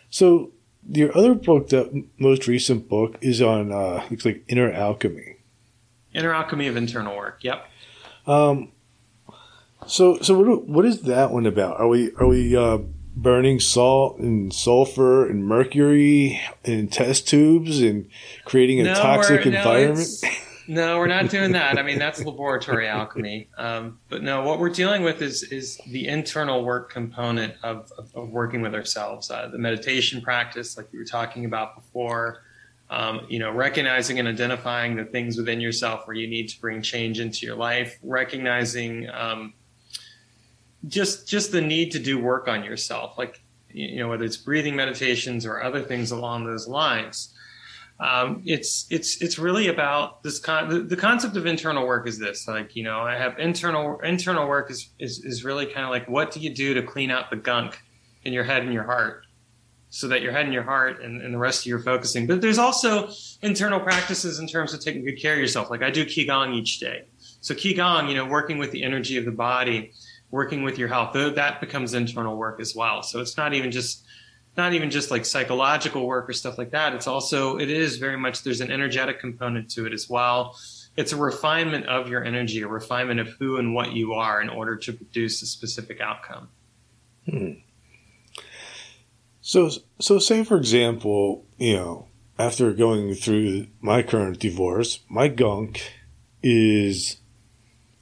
[0.09, 0.51] So
[0.87, 5.32] your other book, the most recent book, is on uh, looks like inner alchemy.
[6.13, 7.39] Inner alchemy of internal work.
[7.41, 7.65] Yep.
[8.27, 8.71] Um.
[9.87, 11.79] So so what what is that one about?
[11.79, 12.79] Are we are we uh,
[13.15, 18.09] burning salt and sulfur and mercury in test tubes and
[18.45, 20.09] creating a No, toxic no, environment?
[20.65, 21.77] No, we're not doing that.
[21.77, 23.49] I mean, that's laboratory alchemy.
[23.57, 28.15] Um, but no, what we're dealing with is is the internal work component of, of,
[28.15, 29.29] of working with ourselves.
[29.29, 32.43] Uh, the meditation practice, like we were talking about before.
[32.93, 36.81] Um, you know, recognizing and identifying the things within yourself where you need to bring
[36.81, 37.97] change into your life.
[38.03, 39.53] Recognizing um,
[40.87, 44.75] just just the need to do work on yourself, like you know, whether it's breathing
[44.75, 47.33] meditations or other things along those lines
[47.99, 52.17] um, it's it's it's really about this con- the, the concept of internal work is
[52.17, 55.89] this like you know i have internal internal work is is, is really kind of
[55.89, 57.81] like what do you do to clean out the gunk
[58.23, 59.25] in your head and your heart
[59.95, 62.25] so that your head and your heart and, and the rest of you are focusing
[62.25, 63.09] but there's also
[63.41, 66.79] internal practices in terms of taking good care of yourself like i do qigong each
[66.79, 67.03] day
[67.41, 69.91] so qigong you know working with the energy of the body
[70.31, 74.03] working with your health that becomes internal work as well so it's not even just
[74.55, 76.93] not even just like psychological work or stuff like that.
[76.93, 80.57] It's also, it is very much, there's an energetic component to it as well.
[80.95, 84.49] It's a refinement of your energy, a refinement of who and what you are in
[84.49, 86.49] order to produce a specific outcome.
[87.27, 87.53] Hmm.
[89.45, 89.69] So,
[89.99, 92.07] so say for example, you know,
[92.39, 95.91] after going through my current divorce, my gunk
[96.41, 97.17] is,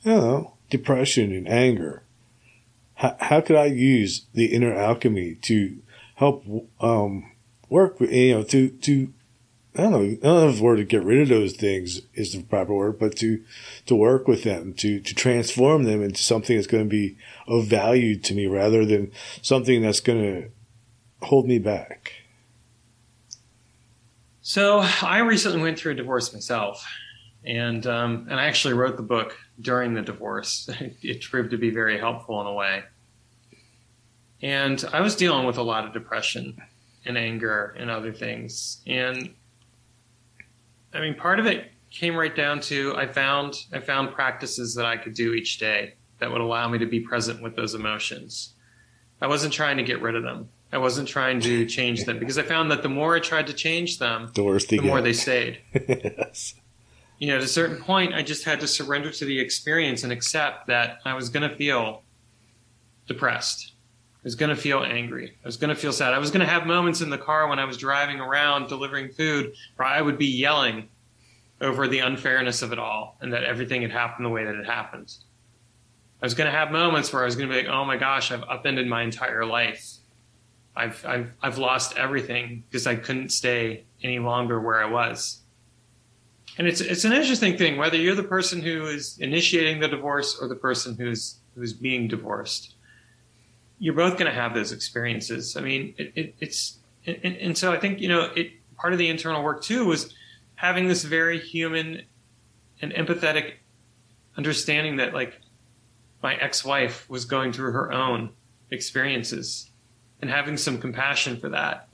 [0.03, 2.03] you know, depression and anger.
[2.93, 5.77] How, how could I use the inner alchemy to
[6.13, 6.45] help
[6.79, 7.31] um,
[7.69, 9.11] work with, you know, to, to,
[9.75, 12.01] I don't know, I don't know if the word to get rid of those things
[12.13, 13.43] is the proper word, but to,
[13.87, 17.17] to work with them, to, to transform them into something that's going to be
[17.47, 19.11] of value to me rather than
[19.41, 20.51] something that's going to
[21.21, 22.13] hold me back.
[24.41, 26.85] So I recently went through a divorce myself,
[27.45, 30.69] and um, and I actually wrote the book during the divorce.
[31.01, 32.83] It proved to be very helpful in a way.
[34.41, 36.57] And I was dealing with a lot of depression
[37.05, 38.81] and anger and other things.
[38.87, 39.33] And
[40.93, 44.85] I mean, part of it came right down to I found I found practices that
[44.85, 48.53] I could do each day that would allow me to be present with those emotions.
[49.21, 50.49] I wasn't trying to get rid of them.
[50.73, 53.53] I wasn't trying to change them because I found that the more I tried to
[53.53, 55.59] change them, The worse they the more they stayed.
[55.73, 56.55] yes.
[57.19, 60.11] You know, at a certain point, I just had to surrender to the experience and
[60.11, 62.03] accept that I was going to feel
[63.07, 63.73] depressed.
[64.15, 65.33] I was going to feel angry.
[65.43, 66.13] I was going to feel sad.
[66.13, 69.09] I was going to have moments in the car when I was driving around delivering
[69.09, 70.89] food where I would be yelling
[71.59, 74.65] over the unfairness of it all and that everything had happened the way that it
[74.65, 75.13] happened.
[76.21, 77.97] I was going to have moments where I was going to be like, "Oh my
[77.97, 79.90] gosh, I've upended my entire life.
[80.75, 85.41] I've I've I've lost everything because I couldn't stay any longer where I was."
[86.57, 90.37] And it's it's an interesting thing whether you're the person who is initiating the divorce
[90.39, 92.75] or the person who's who's being divorced.
[93.79, 95.57] You're both going to have those experiences.
[95.57, 98.53] I mean, it, it, it's and, and so I think you know it.
[98.77, 100.13] Part of the internal work too was
[100.55, 102.03] having this very human
[102.81, 103.53] and empathetic
[104.37, 105.39] understanding that like
[106.23, 108.31] my ex-wife was going through her own
[108.71, 109.70] experiences
[110.21, 111.87] and having some compassion for that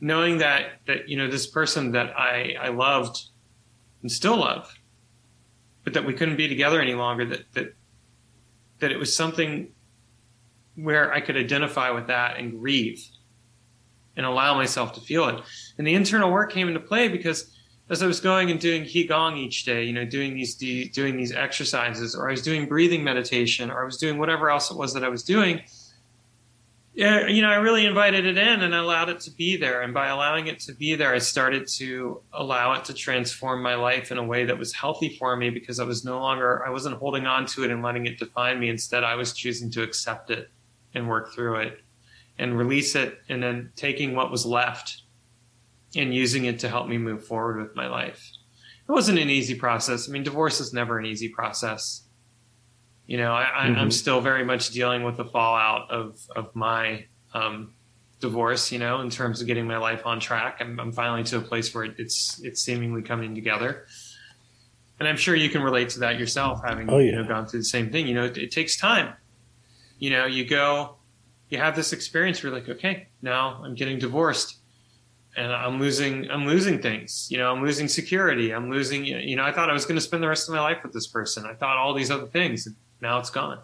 [0.00, 3.28] knowing that that you know this person that I I loved
[4.02, 4.78] and still love,
[5.84, 7.24] but that we couldn't be together any longer.
[7.24, 7.74] That that
[8.80, 9.68] that it was something
[10.74, 13.02] where I could identify with that and grieve
[14.16, 15.40] and allow myself to feel it.
[15.78, 17.50] And the internal work came into play because
[17.88, 21.32] as I was going and doing qigong each day, you know, doing these doing these
[21.32, 24.92] exercises, or I was doing breathing meditation, or I was doing whatever else it was
[24.94, 25.62] that I was doing
[26.96, 29.82] yeah, you know, I really invited it in and allowed it to be there.
[29.82, 33.74] And by allowing it to be there, I started to allow it to transform my
[33.74, 36.70] life in a way that was healthy for me because I was no longer, I
[36.70, 38.70] wasn't holding on to it and letting it define me.
[38.70, 40.48] Instead, I was choosing to accept it
[40.94, 41.80] and work through it
[42.38, 45.02] and release it and then taking what was left
[45.94, 48.26] and using it to help me move forward with my life.
[48.88, 50.08] It wasn't an easy process.
[50.08, 52.05] I mean, divorce is never an easy process.
[53.06, 53.92] You know, I, I, I'm Mhm.
[53.92, 57.74] still very much dealing with the fallout of of my um,
[58.20, 58.72] divorce.
[58.72, 61.40] You know, in terms of getting my life on track, I'm, I'm finally to a
[61.40, 63.86] place where it's it's seemingly coming together.
[64.98, 67.60] And I'm sure you can relate to that yourself, having Oh, you know gone through
[67.60, 68.06] the same thing.
[68.06, 69.14] You know, it, it takes time.
[69.98, 70.96] You know, you go,
[71.48, 72.42] you have this experience.
[72.42, 74.56] Where you're like, okay, now I'm getting divorced
[75.36, 77.28] and I'm losing I'm losing things.
[77.30, 78.52] You know, I'm losing security.
[78.52, 80.60] I'm losing you know, I thought I was going to spend the rest of my
[80.60, 81.44] life with this person.
[81.46, 82.66] I thought all these other things.
[83.00, 83.60] Now it's gone.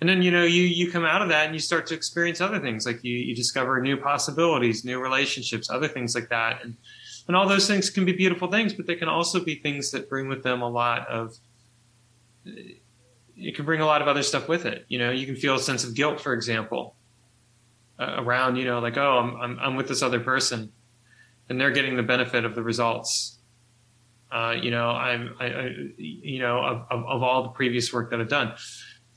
[0.00, 2.40] And then you know, you you come out of that and you start to experience
[2.40, 6.64] other things like you you discover new possibilities, new relationships, other things like that.
[6.64, 6.76] And
[7.28, 10.08] and all those things can be beautiful things, but they can also be things that
[10.08, 11.38] bring with them a lot of
[13.36, 14.84] it can bring a lot of other stuff with it.
[14.88, 16.96] You know, you can feel a sense of guilt, for example,
[17.98, 20.72] uh, around you know, like oh, I'm, I'm I'm with this other person,
[21.48, 23.38] and they're getting the benefit of the results.
[24.32, 28.10] Uh, you know, I'm I, I you know of, of, of all the previous work
[28.10, 28.54] that I've done.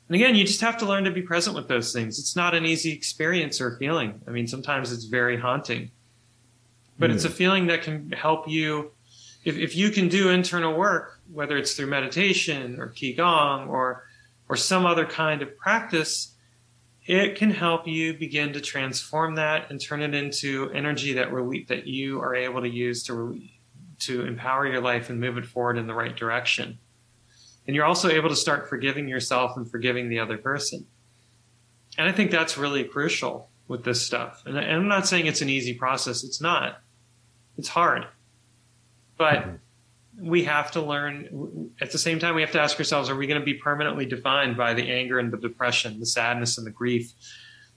[0.07, 2.19] And again, you just have to learn to be present with those things.
[2.19, 4.21] It's not an easy experience or feeling.
[4.27, 5.89] I mean, sometimes it's very haunting,
[6.99, 8.91] but it's a feeling that can help you.
[9.45, 14.03] If, if you can do internal work, whether it's through meditation or qigong or
[14.49, 16.35] or some other kind of practice,
[17.05, 21.67] it can help you begin to transform that and turn it into energy that rele-
[21.67, 23.54] that you are able to use to re-
[24.05, 26.79] to empower your life and move it forward in the right direction.
[27.67, 30.85] And you're also able to start forgiving yourself and forgiving the other person.
[31.97, 34.43] And I think that's really crucial with this stuff.
[34.45, 36.23] And, I, and I'm not saying it's an easy process.
[36.23, 36.79] It's not.
[37.57, 38.05] It's hard.
[39.17, 40.29] But mm-hmm.
[40.29, 43.27] we have to learn at the same time we have to ask ourselves are we
[43.27, 46.71] going to be permanently defined by the anger and the depression the sadness and the
[46.71, 47.11] grief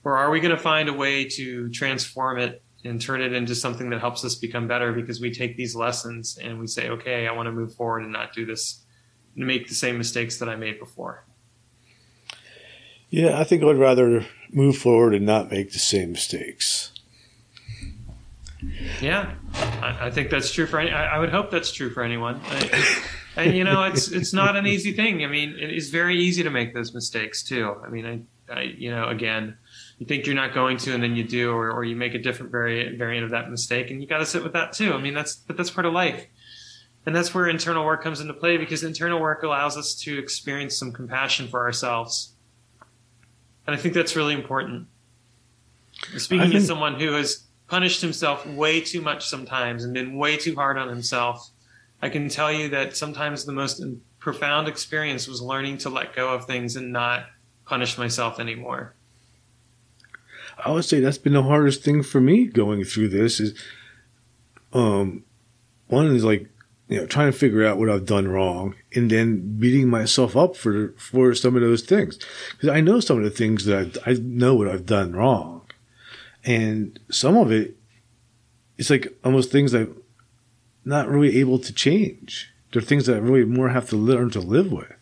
[0.03, 3.55] or are we going to find a way to transform it and turn it into
[3.55, 7.27] something that helps us become better because we take these lessons and we say okay
[7.27, 8.83] i want to move forward and not do this
[9.35, 11.25] and make the same mistakes that i made before
[13.09, 16.91] Yeah, I think I'd rather move forward and not make the same mistakes.
[19.01, 20.91] Yeah, I, I think that's true for any.
[20.91, 22.41] I, I would hope that's true for anyone.
[22.45, 23.03] I,
[23.37, 25.23] and you know, it's it's not an easy thing.
[25.23, 27.75] I mean, it is very easy to make those mistakes too.
[27.85, 29.57] I mean, I, I you know, again,
[29.99, 32.19] you think you're not going to, and then you do, or, or you make a
[32.19, 34.93] different variant variant of that mistake, and you got to sit with that too.
[34.93, 36.25] I mean, that's but that's part of life,
[37.05, 40.77] and that's where internal work comes into play because internal work allows us to experience
[40.77, 42.33] some compassion for ourselves,
[43.67, 44.87] and I think that's really important.
[46.17, 50.37] Speaking think- as someone who has punished himself way too much sometimes and been way
[50.37, 51.51] too hard on himself,
[52.01, 53.83] I can tell you that sometimes the most
[54.17, 57.27] profound experience was learning to let go of things and not
[57.65, 58.95] punish myself anymore.
[60.65, 63.57] I would say that's been the hardest thing for me going through this is
[64.73, 65.23] um
[65.87, 66.47] one is like
[66.87, 70.55] you know trying to figure out what I've done wrong and then beating myself up
[70.55, 72.19] for for some of those things.
[72.51, 75.63] Because I know some of the things that I, I know what I've done wrong.
[76.43, 77.75] And some of it
[78.77, 80.01] it's like almost things that I'm
[80.85, 82.51] not really able to change.
[82.71, 84.93] They're things that I really more have to learn to live with.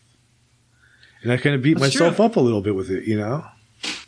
[1.22, 2.24] And I kind of beat That's myself true.
[2.24, 3.44] up a little bit with it you know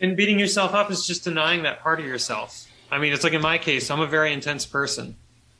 [0.00, 2.66] And beating yourself up is just denying that part of yourself.
[2.90, 5.16] I mean, it's like in my case, I'm a very intense person.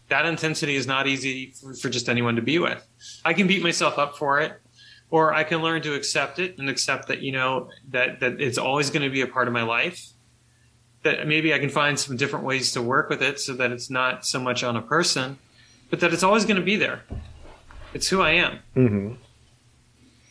[0.09, 2.85] That intensity is not easy for, for just anyone to be with.
[3.25, 4.61] I can beat myself up for it,
[5.11, 8.59] or I can learn to accept it and accept that, you know, that, that it's
[8.59, 10.09] always going to be a part of my life.
[11.03, 13.89] That maybe I can find some different ways to work with it so that it's
[13.89, 15.39] not so much on a person,
[15.89, 17.05] but that it's always going to be there.
[17.95, 19.15] It's who I am mm-hmm.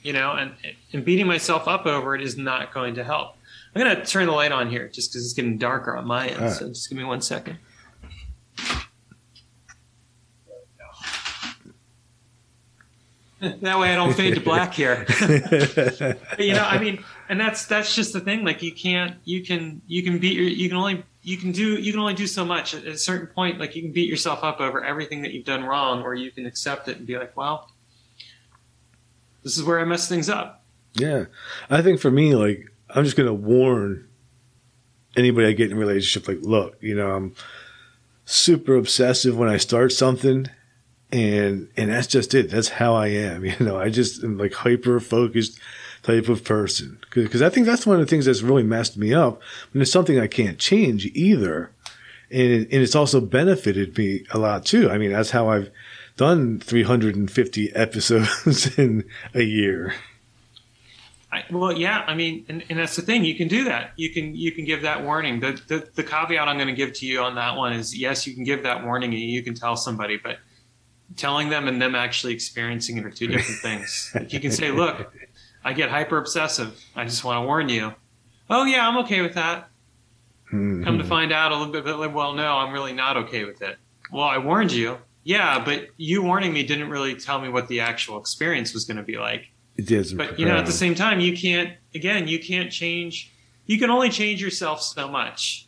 [0.04, 0.54] you know, and
[0.94, 3.36] and beating myself up over it is not going to help.
[3.76, 6.42] I'm gonna turn the light on here just because it's getting darker on my end.
[6.42, 6.52] Right.
[6.52, 7.58] So just give me one second.
[13.62, 15.06] That way I don't fade to black here.
[15.20, 18.44] But, you know, I mean, and that's that's just the thing.
[18.44, 21.80] Like you can't, you can, you can beat your, you can only, you can do,
[21.80, 22.74] you can only do so much.
[22.74, 25.64] At a certain point, like you can beat yourself up over everything that you've done
[25.64, 27.72] wrong, or you can accept it and be like, well,
[29.44, 30.66] this is where I messed things up.
[30.96, 31.26] Yeah.
[31.70, 34.08] I think for me, like, I'm just going to warn
[35.16, 37.36] anybody I get in a relationship, like, look, you know, I'm
[38.26, 40.48] super obsessive when I start something.
[41.12, 42.52] And, and that's just it.
[42.52, 43.44] That's how I am.
[43.46, 45.60] You know, I just am like hyper focused
[46.04, 47.00] type of person.
[47.10, 49.42] Cause I think that's one of the things that's really messed me up.
[49.74, 51.72] And it's something I can't change either.
[52.32, 54.90] And, and it's also benefited me a lot too.
[54.90, 55.72] I mean, that's how I've
[56.16, 59.96] done 350 episodes in a year.
[61.32, 63.24] I, well, yeah, I mean, and, and that's the thing.
[63.24, 63.92] You can do that.
[63.98, 65.40] You can you can give that warning.
[65.40, 68.26] The the, the caveat I'm going to give to you on that one is yes,
[68.26, 70.40] you can give that warning and you can tell somebody, but
[71.16, 74.12] telling them and them actually experiencing it are two different things.
[74.16, 75.14] Like you can say, look,
[75.64, 76.80] I get hyper obsessive.
[76.96, 77.94] I just want to warn you.
[78.50, 79.70] Oh yeah, I'm okay with that.
[80.50, 80.84] Hmm.
[80.84, 83.78] Come to find out a little bit, well, no, I'm really not okay with it.
[84.12, 84.98] Well, I warned you.
[85.24, 88.98] Yeah, but you warning me didn't really tell me what the actual experience was going
[88.98, 89.52] to be like.
[89.80, 90.18] It.
[90.18, 91.74] But you know, at the same time, you can't.
[91.96, 93.32] Again, you can't change.
[93.66, 95.68] You can only change yourself so much.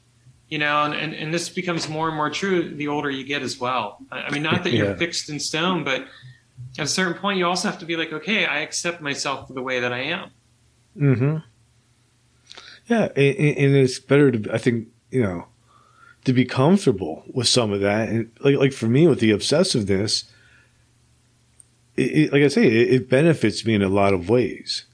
[0.49, 3.41] You know, and, and, and this becomes more and more true the older you get
[3.41, 3.99] as well.
[4.11, 4.95] I, I mean, not that you're Yeah.
[4.95, 6.01] fixed in stone, but
[6.77, 9.53] at a certain point, you also have to be like, okay, I accept myself for
[9.53, 10.29] the way that I am.
[10.97, 11.37] hmm
[12.87, 15.45] Yeah, and, and it's better to, I think, you know,
[16.25, 18.09] to be comfortable with some of that.
[18.09, 20.25] And like, like for me, with the obsessiveness,
[21.95, 24.85] it, it, like I say, it, it benefits me in a lot of ways.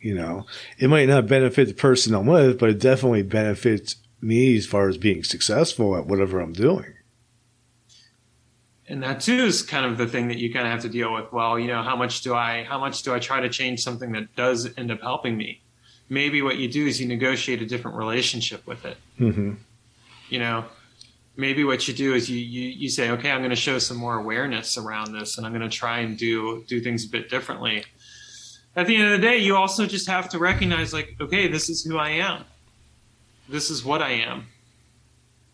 [0.00, 0.46] You know,
[0.78, 4.88] it might not benefit the person I'm with, but it definitely benefits me as far
[4.88, 6.94] as being successful at whatever I'm doing.
[8.88, 11.12] and that too is kind of the thing that you kind of have to deal
[11.12, 11.32] with.
[11.32, 14.12] Well you know how much do i how much do i try to change something
[14.12, 15.62] that does end up helping me?
[16.08, 18.96] Maybe what you do is you negotiate a different relationship with it.
[19.18, 19.54] Hmm
[20.30, 20.64] you know
[21.38, 23.96] maybe what you do is you you, you say okay i'm going to show some
[23.96, 27.30] more awareness around this and i'm going to try and do do things a bit
[27.30, 27.84] differently.
[28.76, 31.70] At the end of the day you also just have to recognize like okay this
[31.70, 32.44] is who i am.
[33.48, 34.46] This is what i am.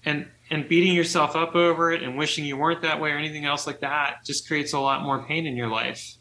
[0.05, 3.45] And and beating yourself up over it and wishing you weren't that way or anything
[3.45, 6.15] else like that just creates a lot more pain in your life.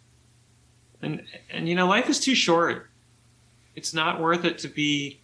[1.02, 2.90] And and you know life is too short.
[3.76, 5.22] It's not worth it to be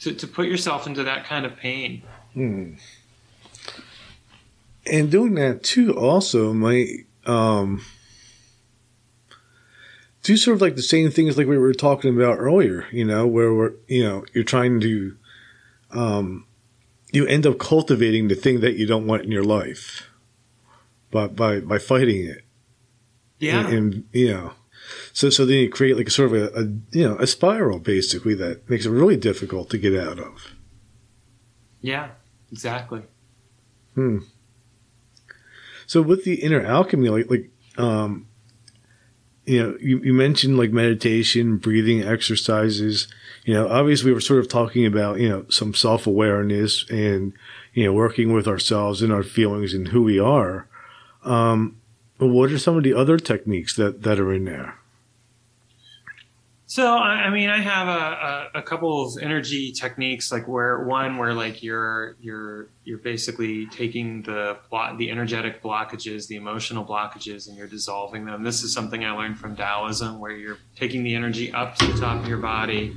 [0.00, 2.02] to, to put yourself into that kind of pain.
[2.32, 2.74] Hmm.
[4.90, 7.84] And doing that too also might um,
[10.22, 13.26] do sort of like the same things like we were talking about earlier, you know,
[13.26, 15.16] where we're, you know, you're trying to,
[15.92, 16.46] um,
[17.12, 20.08] you end up cultivating the thing that you don't want in your life
[21.10, 22.42] by, by, by fighting it.
[23.38, 24.52] yeah And, and, you know,
[25.12, 27.78] so, so then you create like a sort of a, a, you know, a spiral
[27.78, 30.52] basically that makes it really difficult to get out of.
[31.80, 32.10] yeah
[32.52, 33.02] exactly
[33.94, 34.18] Hmm.
[35.90, 38.28] So with the inner alchemy, like like um,
[39.44, 43.08] you know, you, you mentioned like meditation, breathing exercises.
[43.44, 47.32] You know, obviously we were sort of talking about you know some self awareness and
[47.74, 50.68] you know working with ourselves and our feelings and who we are.
[51.24, 51.80] Um,
[52.18, 54.76] but what are some of the other techniques that that are in there?
[56.70, 61.18] So I, mean, I have a, a, a couple of energy techniques, like where one
[61.18, 67.48] where like you're you're you're basically taking the block, the energetic blockages, the emotional blockages,
[67.48, 68.44] and you're dissolving them.
[68.44, 72.00] This is something I learned from Taoism, where you're taking the energy up to the
[72.00, 72.96] top of your body,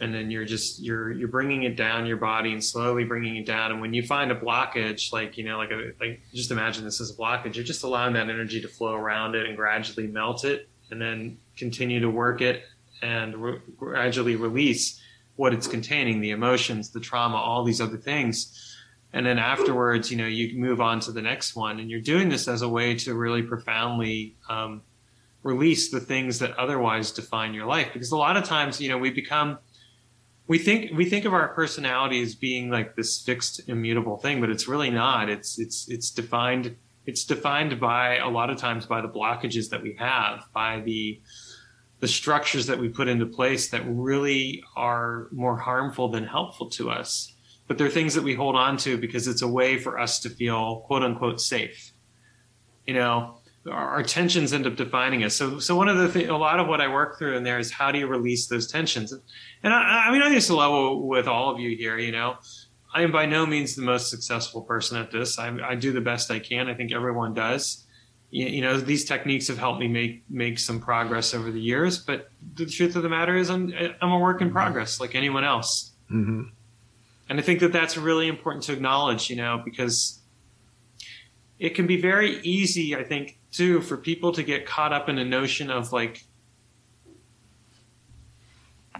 [0.00, 3.46] and then you're just you're you're bringing it down your body and slowly bringing it
[3.46, 3.70] down.
[3.70, 7.00] And when you find a blockage, like you know, like a, like just imagine this
[7.00, 10.44] as a blockage, you're just allowing that energy to flow around it and gradually melt
[10.44, 12.64] it, and then continue to work it
[13.02, 15.00] and re- gradually release
[15.36, 18.76] what it's containing the emotions the trauma all these other things.
[19.12, 22.28] And then afterwards you know you move on to the next one and you're doing
[22.28, 24.82] this as a way to really profoundly um,
[25.42, 27.90] release the things that otherwise define your life.
[27.92, 29.58] Because a lot of times you know we become
[30.46, 34.50] we think we think of our personality as being like this fixed immutable thing but
[34.50, 35.28] it's really not.
[35.28, 36.76] It's it's it's defined
[37.06, 41.20] it's defined by a lot of times by the blockages that we have by the
[42.04, 46.90] the structures that we put into place that really are more harmful than helpful to
[46.90, 47.34] us.
[47.66, 50.28] But they're things that we hold on to because it's a way for us to
[50.28, 51.92] feel quote unquote safe.
[52.86, 53.38] You know
[53.70, 55.34] our, tensions end up defining us.
[55.34, 57.58] So so one of the th- a lot of what i work through in there
[57.58, 59.14] is how do you release those tensions?
[59.62, 62.36] And i, I mean i just level with all of you here you know.
[62.94, 65.38] I am by no means the most successful person at this.
[65.38, 66.68] I, I do the best i can.
[66.68, 67.83] I think everyone does
[68.36, 72.30] you, know these techniques have helped me make make some progress over the years but
[72.54, 75.92] the truth of the matter is i'm i'm a work in progress like anyone else
[76.10, 76.42] Mm-hmm.
[77.28, 80.20] and I think that that's really important to acknowledge, you know, because
[81.58, 85.18] it can be very easy, I think, too, for people to get caught up in
[85.18, 86.24] a notion of like,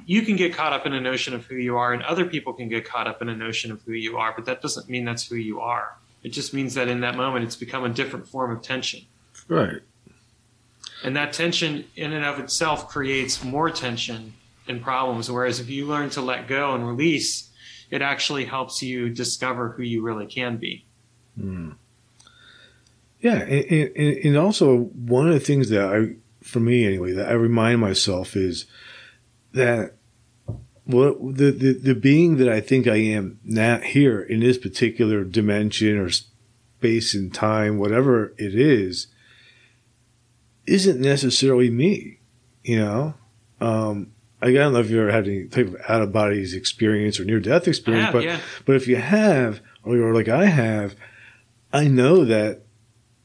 [0.07, 2.53] you can get caught up in a notion of who you are, and other people
[2.53, 5.05] can get caught up in a notion of who you are, but that doesn't mean
[5.05, 5.97] that's who you are.
[6.23, 9.03] It just means that in that moment, it's become a different form of tension.
[9.49, 9.81] Right.
[11.03, 14.33] And that tension in and of itself creates more tension
[14.67, 15.31] and problems.
[15.31, 17.51] Whereas if you learn to let go and release,
[17.91, 20.87] it actually helps you discover who you really can be.
[21.39, 21.75] Mm.
[23.21, 27.29] Yeah, and, and, and also one of the things that I, for me anyway, that
[27.29, 28.67] I remind myself is
[29.53, 29.95] that
[30.85, 35.25] what the, the the being that I think I am now here in this particular
[35.25, 39.07] dimension or space and time, whatever it is,
[40.67, 42.19] isn't necessarily me.
[42.63, 43.15] You know,
[43.61, 47.19] um, I don't know if you ever had any type of out of bodies experience
[47.19, 48.41] or near death experience, have, but yeah.
[48.65, 50.97] but if you have, or like I have,
[51.73, 52.63] I know that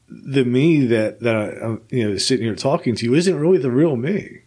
[0.08, 3.58] the me that that I, I'm, you know sitting here talking to you isn't really
[3.58, 4.40] the real me.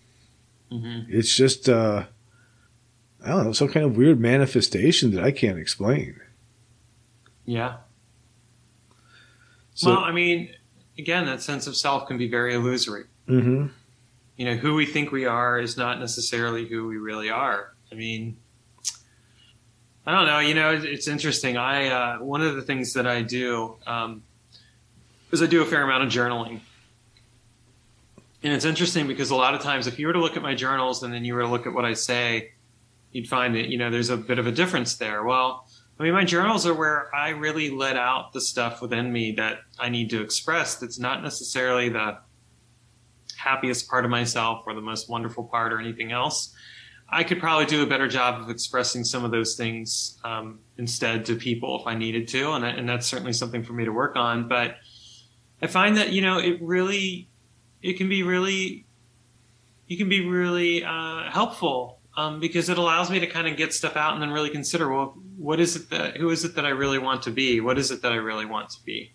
[0.71, 1.09] Mm-hmm.
[1.09, 2.05] It's just uh,
[3.23, 6.19] I don't know some kind of weird manifestation that I can't explain.
[7.45, 7.77] Yeah.
[9.75, 10.49] So, well, I mean,
[10.97, 13.05] again, that sense of self can be very illusory.
[13.27, 13.67] hmm
[14.37, 17.73] You know, who we think we are is not necessarily who we really are.
[17.91, 18.37] I mean,
[20.05, 20.39] I don't know.
[20.39, 21.55] You know, it's interesting.
[21.57, 24.23] I uh, one of the things that I do um,
[25.31, 26.59] is I do a fair amount of journaling,
[28.43, 30.55] And it's interesting because a lot of times, if you were to look at my
[30.55, 32.51] journals and then you were to look at what I say,
[33.11, 35.23] you'd find that you know there's a bit of a difference there.
[35.23, 35.67] Well,
[35.99, 39.59] I mean, my journals are where I really let out the stuff within me that
[39.79, 40.75] I need to express.
[40.75, 42.17] That's not necessarily the
[43.37, 46.55] happiest part of myself or the most wonderful part or anything else.
[47.09, 51.25] I could probably do a better job of expressing some of those things um, instead
[51.25, 54.15] to people if I needed to, and, and that's certainly something for me to work
[54.15, 54.47] on.
[54.47, 54.77] But
[55.61, 57.29] I find that you know it really,
[57.83, 58.87] it can be really,
[59.87, 63.73] you can be really uh, helpful um, because it allows me to kind of get
[63.73, 66.65] stuff out and then really consider well, what is it that who is it that
[66.65, 67.59] I really want to be?
[67.59, 69.11] What is it that I really want to be?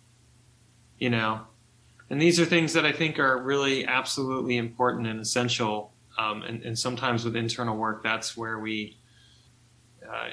[0.99, 1.41] You know,
[2.11, 6.63] and these are things that I think are really absolutely important and essential um, and,
[6.65, 8.99] and, sometimes with internal work, that's where we,
[10.05, 10.31] uh,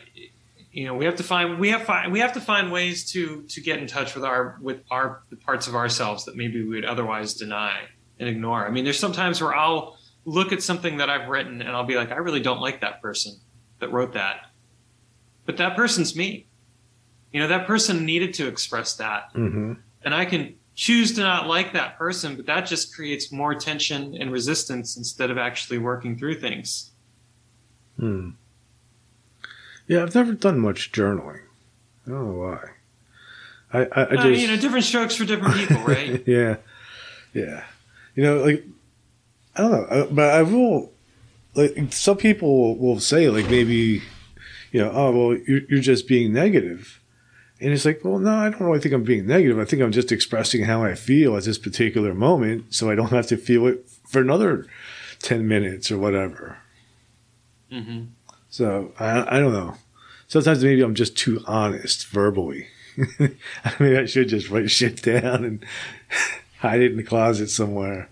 [0.71, 3.43] you know, we have to find we have find, we have to find ways to
[3.43, 6.75] to get in touch with our with our the parts of ourselves that maybe we
[6.75, 7.83] would otherwise deny
[8.19, 8.65] and ignore.
[8.67, 11.95] I mean, there's sometimes where I'll look at something that I've written and I'll be
[11.95, 13.39] like, I really don't like that person
[13.79, 14.44] that wrote that,
[15.45, 16.47] but that person's me.
[17.31, 19.73] You know, that person needed to express that, mm-hmm.
[20.03, 24.15] and I can choose to not like that person, but that just creates more tension
[24.19, 26.91] and resistance instead of actually working through things.
[27.97, 28.31] Hmm.
[29.87, 31.41] Yeah, I've never done much journaling.
[32.05, 32.59] I don't know why.
[33.73, 36.23] I, I, I just, uh, you know, different strokes for different people, right?
[36.25, 36.57] yeah,
[37.33, 37.63] yeah.
[38.15, 38.65] You know, like
[39.55, 40.91] I don't know, uh, but I will.
[41.53, 44.01] Like some people will say, like maybe,
[44.75, 46.99] you know, oh well, you're, you're just being negative
[47.61, 49.57] and it's like, well, no, I don't really think I'm being negative.
[49.57, 53.11] I think I'm just expressing how I feel at this particular moment so I don't
[53.11, 54.67] have to feel it for another
[55.19, 56.57] 10 minutes or whatever.
[57.71, 58.07] Mm-hmm.
[58.49, 59.75] So I, I don't know.
[60.27, 62.67] Sometimes maybe I'm just too honest verbally.
[63.19, 65.65] I mean, I should just write shit down and
[66.59, 68.09] hide it in the closet somewhere.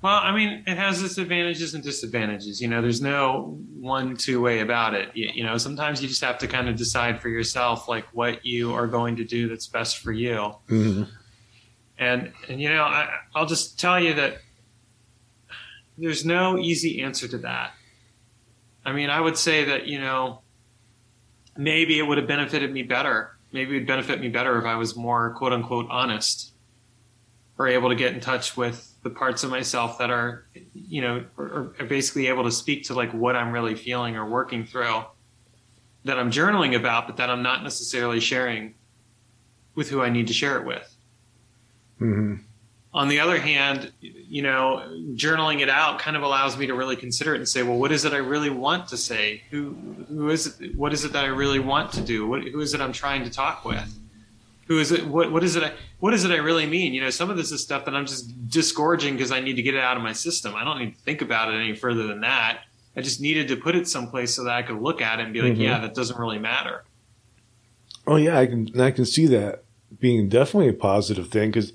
[0.00, 2.60] Well, I mean, it has its advantages and disadvantages.
[2.60, 5.10] You know, there's no one two way about it.
[5.14, 8.46] You, you, know, sometimes you just have to kind of decide for yourself, like what
[8.46, 10.54] you are going to do that's best for you.
[10.68, 11.02] Mm-hmm.
[11.98, 14.38] And and you know, I, I'll just tell you that
[15.96, 17.72] there's no easy answer to that.
[18.84, 20.42] I mean, I would say that you know,
[21.56, 23.36] maybe it would have benefited me better.
[23.50, 26.52] Maybe it would benefit me better if I was more quote unquote honest,
[27.58, 31.24] or able to get in touch with the parts of myself that are, you know,
[31.36, 35.04] are, are basically able to speak to like what I'm really feeling or working through
[36.04, 38.74] that I'm journaling about, but that I'm not necessarily sharing
[39.74, 40.96] with who I need to share it with.
[42.00, 42.36] Mm-hmm.
[42.94, 44.82] On the other hand, you know,
[45.14, 47.92] journaling it out kind of allows me to really consider it and say, well, what
[47.92, 49.42] is it I really want to say?
[49.50, 49.76] Who,
[50.08, 50.74] who is it?
[50.74, 52.26] What is it that I really want to do?
[52.26, 53.98] What, who is it I'm trying to talk with?
[54.68, 56.94] Who is it what what is it I, what does it I really mean?
[56.94, 59.62] You know some of this is stuff that I'm just disgorging because I need to
[59.62, 60.54] get it out of my system.
[60.54, 62.60] I don't need to think about it any further than that.
[62.94, 65.32] I just needed to put it someplace so that I could look at it and
[65.32, 65.62] be like mm-hmm.
[65.62, 66.84] yeah that doesn't really matter.
[68.06, 69.64] Oh yeah I can I can see that
[69.98, 71.72] being definitely a positive thing because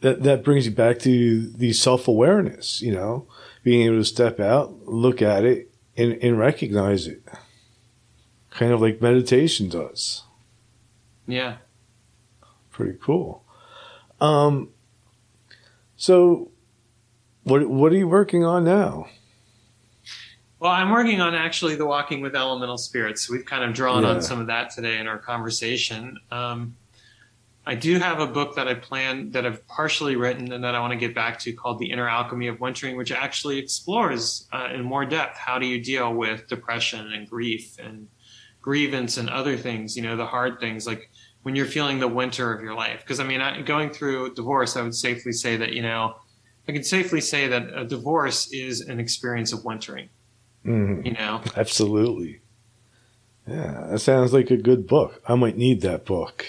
[0.00, 3.26] that that brings you back to the self-awareness you know
[3.62, 7.22] being able to step out look at it and, and recognize it.
[8.50, 10.24] Kind of like meditation does.
[11.26, 11.56] Yeah
[12.74, 13.42] pretty cool.
[14.20, 14.70] Um,
[15.96, 16.50] so
[17.44, 19.06] what what are you working on now?
[20.58, 23.28] Well, I'm working on actually the walking with elemental spirits.
[23.28, 24.10] We've kind of drawn yeah.
[24.10, 26.18] on some of that today in our conversation.
[26.30, 26.76] Um,
[27.66, 30.80] I do have a book that I plan that I've partially written and that I
[30.80, 34.68] want to get back to called The Inner Alchemy of Wintering, which actually explores uh,
[34.72, 38.08] in more depth how do you deal with depression and grief and
[38.60, 41.10] grievance and other things, you know, the hard things like
[41.44, 43.00] when you're feeling the winter of your life.
[43.00, 46.16] Because I mean, I, going through divorce, I would safely say that you know,
[46.66, 50.08] I can safely say that a divorce is an experience of wintering.
[50.64, 51.06] Mm-hmm.
[51.06, 52.40] You know, absolutely.
[53.46, 55.22] Yeah, that sounds like a good book.
[55.28, 56.46] I might need that book.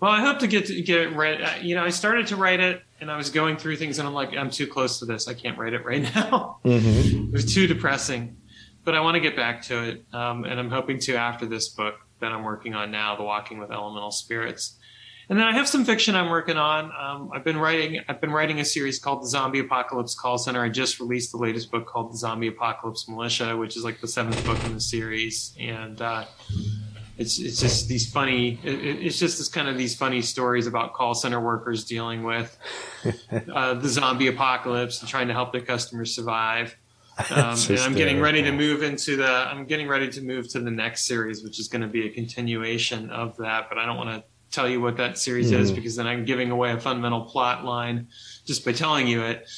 [0.00, 1.62] Well, I hope to get to get it read.
[1.62, 4.14] You know, I started to write it, and I was going through things, and I'm
[4.14, 5.28] like, I'm too close to this.
[5.28, 6.58] I can't write it right now.
[6.64, 7.26] Mm-hmm.
[7.26, 8.38] it was too depressing,
[8.82, 11.68] but I want to get back to it, um, and I'm hoping to after this
[11.68, 14.78] book that I'm working on now, The Walking with Elemental Spirits.
[15.28, 16.92] And then I have some fiction I'm working on.
[16.98, 18.00] Um, I've been writing.
[18.08, 20.62] I've been writing a series called The Zombie Apocalypse Call Center.
[20.62, 24.08] I just released the latest book called The Zombie Apocalypse Militia, which is like the
[24.08, 25.56] seventh book in the series.
[25.58, 26.26] And uh,
[27.16, 28.60] it's it's just these funny.
[28.62, 28.74] It,
[29.06, 32.58] it's just this kind of these funny stories about call center workers dealing with
[33.54, 36.76] uh, the zombie apocalypse and trying to help their customers survive.
[37.30, 39.24] Um, and I'm getting ready to move into the.
[39.26, 42.10] I'm getting ready to move to the next series, which is going to be a
[42.10, 43.68] continuation of that.
[43.68, 45.74] But I don't want to tell you what that series is Mhm.
[45.76, 48.08] because then I'm giving away a fundamental plot line
[48.44, 49.48] just by telling you it.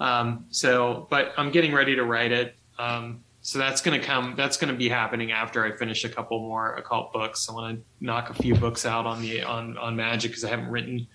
[0.00, 2.56] Um, so, but I'm getting ready to write it.
[2.78, 4.34] Um, so that's going to come.
[4.36, 7.48] That's going to be happening after I finish a couple more occult books.
[7.48, 10.48] I want to knock a few books out on the on on magic because I
[10.48, 11.06] haven't written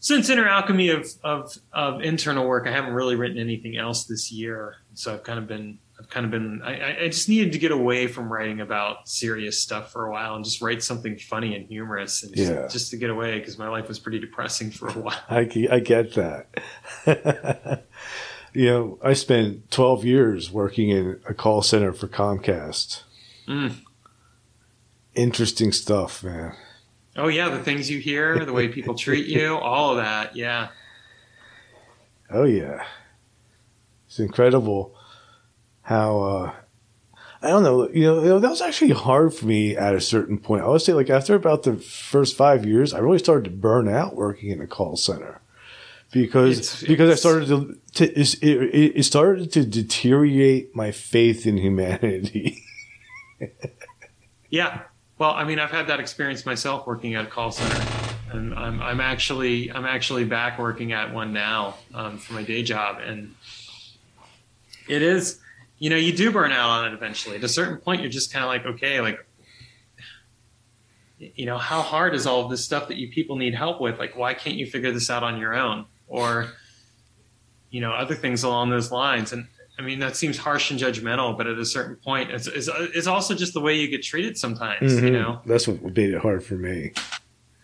[0.00, 2.66] since Inner Alchemy of, of of internal work.
[2.66, 4.76] I haven't really written anything else this year.
[4.94, 7.70] So I've kind of been I've kind of been I, I- just needed to get
[7.70, 11.66] away from writing about serious stuff for a while and just write something funny and
[11.66, 12.66] humorous and just, Yeah.
[12.68, 15.20] just to get away because my life was pretty depressing for a while.
[15.28, 15.40] I,
[15.70, 16.48] I get that.
[18.54, 23.02] you know, I spent 12 years working in a call center for Comcast.
[23.46, 23.74] Mm.
[25.14, 26.54] Interesting stuff, man.
[27.20, 30.34] Oh yeah, the things you hear, the way people treat you, all of that.
[30.34, 30.68] Yeah.
[32.30, 32.84] Oh, yeah.
[34.06, 34.94] It's incredible
[35.82, 36.52] how, uh,
[37.42, 40.00] I don't know, you know, you know, that was actually hard for me at a
[40.00, 40.62] certain point.
[40.62, 43.88] I would say, like, after about the first five years, I really started to burn
[43.88, 45.40] out working in a call center
[46.12, 51.46] because It's- because I started to, to it, it, it started to deteriorate my faith
[51.46, 52.62] in humanity.
[54.52, 54.80] Yeah.
[55.20, 57.84] Well, I mean, I've had that experience myself working at a call center,
[58.32, 62.62] and I'm I'm actually I'm actually back working at one now um, for my day
[62.62, 63.34] job, and
[64.88, 65.38] it is,
[65.78, 67.36] you know, you do burn out on it eventually.
[67.36, 69.18] At a certain point, you're just kind of like, okay, like,
[71.18, 73.98] you know, how hard is all of this stuff that you people need help with?
[73.98, 75.84] Like, why can't you figure this out on your own?
[76.08, 76.50] Or,
[77.68, 79.48] you know, other things along those lines, and
[79.80, 83.06] I mean, that seems harsh and judgmental, but at a certain point, it's, it's, it's
[83.06, 85.12] also just the way you get treated sometimes, you Mhm.
[85.12, 85.40] know?
[85.46, 86.92] That's what made it hard for me.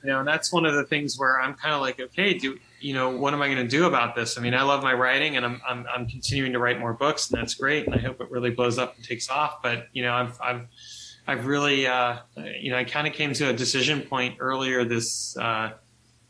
[0.02, 2.58] You know, and that's one of the things where I'm kind of like, okay, do,
[2.80, 4.38] you know, what am I going to do about this?
[4.38, 7.30] I mean, I love my writing and I'm, I'm, I'm continuing to write more books
[7.30, 7.84] and that's great.
[7.84, 9.60] And I hope it really blows up and takes off.
[9.62, 10.66] But, you know, I've, I've,
[11.26, 12.20] I've really, uh,
[12.58, 15.72] you know, I kind of came to a decision point earlier this, uh,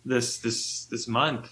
[0.05, 1.49] this, this, this month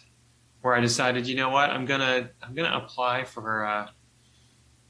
[0.62, 3.88] where I decided, you know what, I'm going to, I'm to apply for, uh,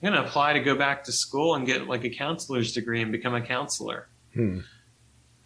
[0.04, 3.00] I'm going to apply to go back to school and get like a counselor's degree
[3.00, 4.06] and become a counselor.
[4.34, 4.60] Hmm.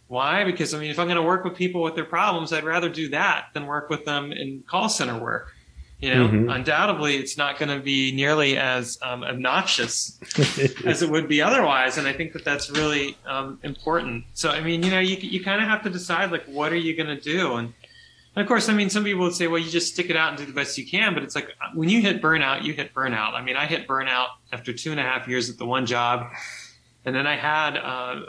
[0.07, 0.43] Why?
[0.43, 2.89] Because I mean, if I'm going to work with people with their problems, I'd rather
[2.89, 5.53] do that than work with them in call center work.
[6.01, 6.53] You know, Mhm.
[6.55, 10.17] undoubtedly, it's not going to be nearly as um, obnoxious
[10.85, 14.23] as it would be otherwise, and I think that that's really um, important.
[14.33, 16.77] So, I mean, you know, you you kind of have to decide like, what are
[16.77, 17.55] you going to do?
[17.55, 17.73] And,
[18.39, 20.29] and of course, I mean, some people would say, well, you just stick it out
[20.29, 21.13] and do the best you can.
[21.13, 23.33] But it's like when you hit burnout, you hit burnout.
[23.33, 26.31] I mean, I hit burnout after two and a half years at the one job,
[27.03, 27.75] and then I had.
[27.75, 28.21] Uh,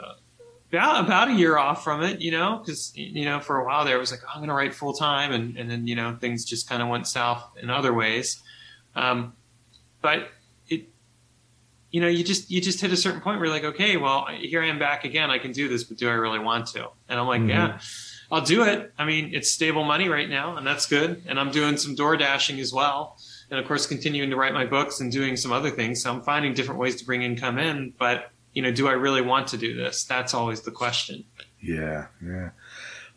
[0.73, 3.83] about, about a year off from it, you know, because you know for a while
[3.85, 5.95] there it was like oh, I'm going to write full time, and and then you
[5.95, 8.41] know things just kind of went south in other ways.
[8.95, 9.33] Um,
[10.01, 10.29] but
[10.69, 10.87] it,
[11.91, 14.27] you know, you just you just hit a certain point where you're like, okay, well,
[14.27, 15.29] here I am back again.
[15.29, 16.89] I can do this, but do I really want to?
[17.09, 17.49] And I'm like, Mhm.
[17.49, 17.79] yeah,
[18.31, 18.93] I'll do it.
[18.97, 21.23] I mean, it's stable money right now, and that's good.
[21.27, 23.17] And I'm doing some door dashing as well,
[23.49, 26.01] and of course, continuing to write my books and doing some other things.
[26.01, 29.21] So I'm finding different ways to bring income in, but you know, do I really
[29.21, 30.03] want to do this?
[30.05, 31.25] That's always the question.
[31.59, 32.51] Yeah, yeah.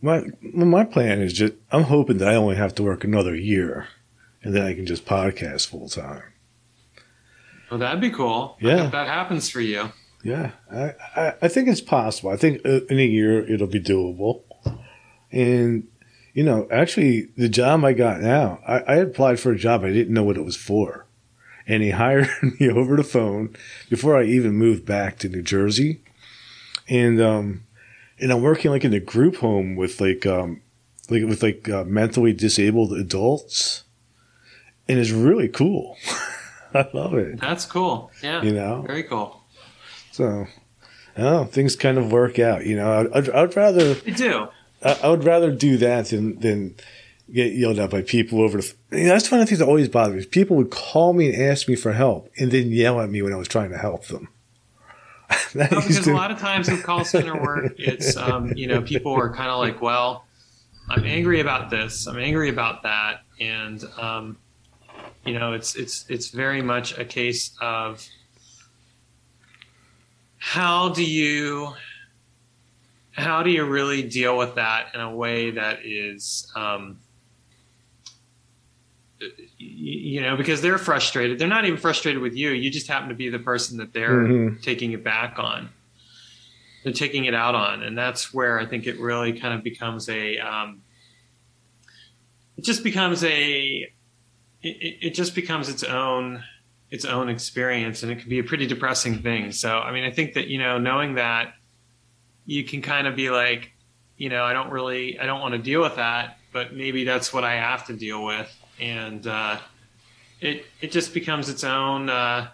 [0.02, 3.88] My my plan is just I'm hoping that I only have to work another year,
[4.42, 6.22] and then I can just podcast full time.
[7.70, 8.56] Well, that'd be cool.
[8.60, 8.86] Yeah.
[8.88, 9.90] that happens for you.
[10.22, 12.30] Yeah, I, I I think it's possible.
[12.30, 14.42] I think uh, in a year it'll be doable,
[15.34, 15.88] and
[16.32, 19.92] you know, actually, the job I got now, I, I applied for a job I
[19.92, 21.06] didn't know what it was for,
[21.66, 22.28] and he hired
[22.60, 23.54] me over the phone
[23.88, 26.00] before I even moved back to New Jersey,
[26.88, 27.64] and um,
[28.18, 30.60] and I'm working like in a group home with like um,
[31.10, 33.84] like with like uh, mentally disabled adults,
[34.88, 35.96] and it's really cool.
[36.74, 37.40] I love it.
[37.40, 38.10] That's cool.
[38.20, 38.42] Yeah.
[38.42, 39.40] You know, Very cool.
[40.10, 40.46] so,
[41.16, 42.66] oh, things kind of work out.
[42.66, 44.48] You know, I'd, I'd, I'd rather They do.
[44.84, 46.74] I, I would rather do that than than
[47.32, 48.74] get yelled at by people over the.
[48.92, 50.24] You know, that's one of the things that always bothered me.
[50.26, 53.32] People would call me and ask me for help, and then yell at me when
[53.32, 54.28] I was trying to help them.
[55.54, 58.82] No, because to- a lot of times with call center work, it's um, you know
[58.82, 60.26] people are kind of like, well,
[60.88, 64.36] I'm angry about this, I'm angry about that, and um,
[65.24, 68.06] you know it's it's it's very much a case of
[70.38, 71.72] how do you
[73.16, 76.98] how do you really deal with that in a way that is um,
[79.58, 81.38] you know because they're frustrated.
[81.38, 82.50] They're not even frustrated with you.
[82.50, 84.62] You just happen to be the person that they're Mhm.
[84.62, 85.70] taking it back on.
[86.82, 87.82] They're taking it out on.
[87.82, 90.82] And that's where i think it really kind of becomes a um,
[92.56, 93.88] it just becomes a
[94.62, 96.42] it it just becomes its own
[96.90, 98.02] its own experience.
[98.02, 99.52] And it can be a pretty depressing thing.
[99.52, 101.54] So i mean i think that you know knowing that
[102.46, 103.74] you can kind of be like
[104.16, 107.32] you know, I don't really, I don't want to deal with that, but maybe that's
[107.32, 108.50] what I have to deal with,
[108.80, 109.58] and uh,
[110.40, 112.48] it it just becomes its own uh,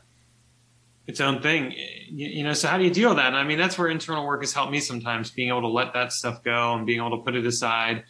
[1.07, 1.75] its own thing,
[2.09, 2.55] you, know.
[2.55, 3.29] So how do you deal with that?
[3.29, 5.93] And I mean, that's where internal work has helped me sometimes, being able to let
[5.95, 8.05] that stuff go and being able to put it aside.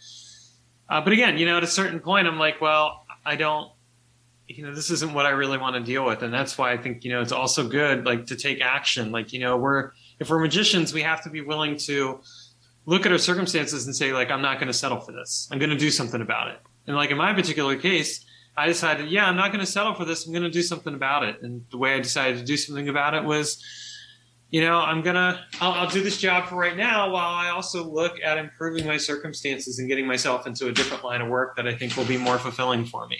[0.88, 3.70] Uh, but again, you know, at a certain point, I'm like, well, I don't
[4.46, 6.76] you know this isn't what i really want to deal with and that's why i
[6.76, 10.28] think you know it's also good like to take action like you know we're if
[10.28, 12.20] we're magicians we have to be willing to
[12.86, 15.48] look at our circumstances and say like i'm not going to settle for this.
[15.50, 16.58] I'm going to do something about it.
[16.86, 18.24] And like in my particular case
[18.56, 20.26] i decided yeah i'm not going to settle for this.
[20.26, 21.42] I'm going to do something about it.
[21.42, 23.64] And the way i decided to do something about it was
[24.50, 27.84] you know i'm going to I'll do this job for right now while i also
[27.84, 31.66] look at improving my circumstances and getting myself into a different line of work that
[31.66, 33.18] i think will be more fulfilling for me.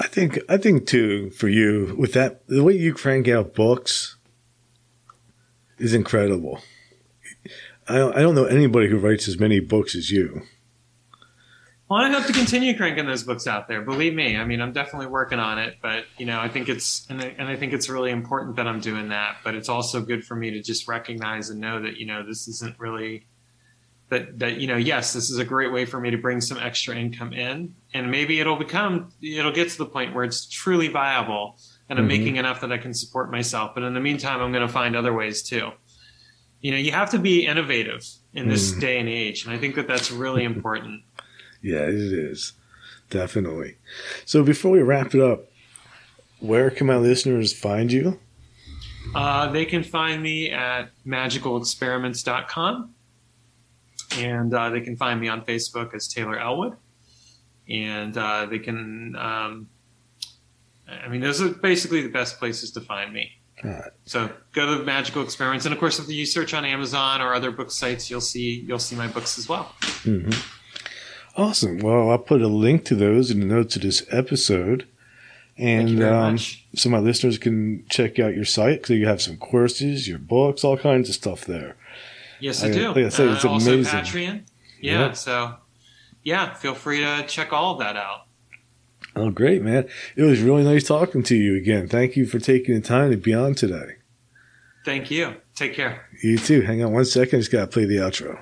[0.00, 4.16] I think I think too for you with that the way you crank out books
[5.80, 6.60] is incredible.
[7.88, 10.42] I don't, I don't know anybody who writes as many books as you.
[11.88, 13.82] Well, I hope to continue cranking those books out there.
[13.82, 15.78] Believe me, I mean, I'm definitely working on it.
[15.82, 18.68] But you know, I think it's and I, and I think it's really important that
[18.68, 19.38] I'm doing that.
[19.42, 22.46] But it's also good for me to just recognize and know that you know this
[22.46, 23.26] isn't really
[24.10, 26.58] that that you know yes this is a great way for me to bring some
[26.58, 30.88] extra income in and maybe it'll become it'll get to the point where it's truly
[30.88, 31.58] viable
[31.90, 32.18] and i'm mm-hmm.
[32.18, 34.96] making enough that i can support myself but in the meantime i'm going to find
[34.96, 35.70] other ways too
[36.60, 38.80] you know you have to be innovative in this mm.
[38.80, 41.02] day and age and i think that that's really important
[41.62, 42.54] yeah it is
[43.10, 43.76] definitely
[44.24, 45.50] so before we wrap it up
[46.38, 48.18] where can my listeners find you
[49.14, 52.94] uh, they can find me at magicalexperiments.com
[54.18, 56.76] and uh, they can find me on Facebook as Taylor Ellwood,
[57.68, 59.16] and uh, they can.
[59.16, 59.68] Um,
[61.04, 63.32] I mean, those are basically the best places to find me.
[63.62, 63.90] Right.
[64.04, 67.50] So go to Magical Experiments, and of course, if you search on Amazon or other
[67.50, 69.74] book sites, you'll see you'll see my books as well.
[69.80, 70.30] Mm-hmm.
[71.36, 71.78] Awesome.
[71.78, 74.86] Well, I'll put a link to those in the notes of this episode.
[75.56, 80.08] And um, so my listeners can check out your site because you have some courses,
[80.08, 81.76] your books, all kinds of stuff there.
[82.40, 82.88] Yes, I, I do.
[82.88, 83.78] Like I said, it's uh, amazing.
[83.78, 84.42] Also Patreon.
[84.80, 85.16] Yeah, yep.
[85.16, 85.56] so
[86.24, 88.26] yeah, feel free to check all of that out.
[89.16, 89.88] Oh, great, man.
[90.16, 91.88] It was really nice talking to you again.
[91.88, 93.96] Thank you for taking the time to be on today.
[94.84, 95.34] Thank you.
[95.54, 96.06] Take care.
[96.22, 96.62] You too.
[96.62, 97.38] Hang on one second.
[97.38, 98.38] I just got to play the outro.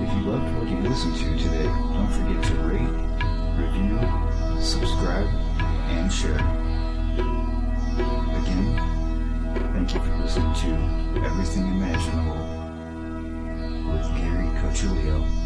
[0.00, 2.94] If you loved what you listened to today, don't forget to rate,
[3.58, 3.98] review,
[4.62, 5.26] subscribe,
[5.90, 6.38] and share.
[8.38, 8.66] Again,
[9.74, 12.42] thank you for listening to Everything Imaginable
[13.92, 15.37] with Gary Cochilio.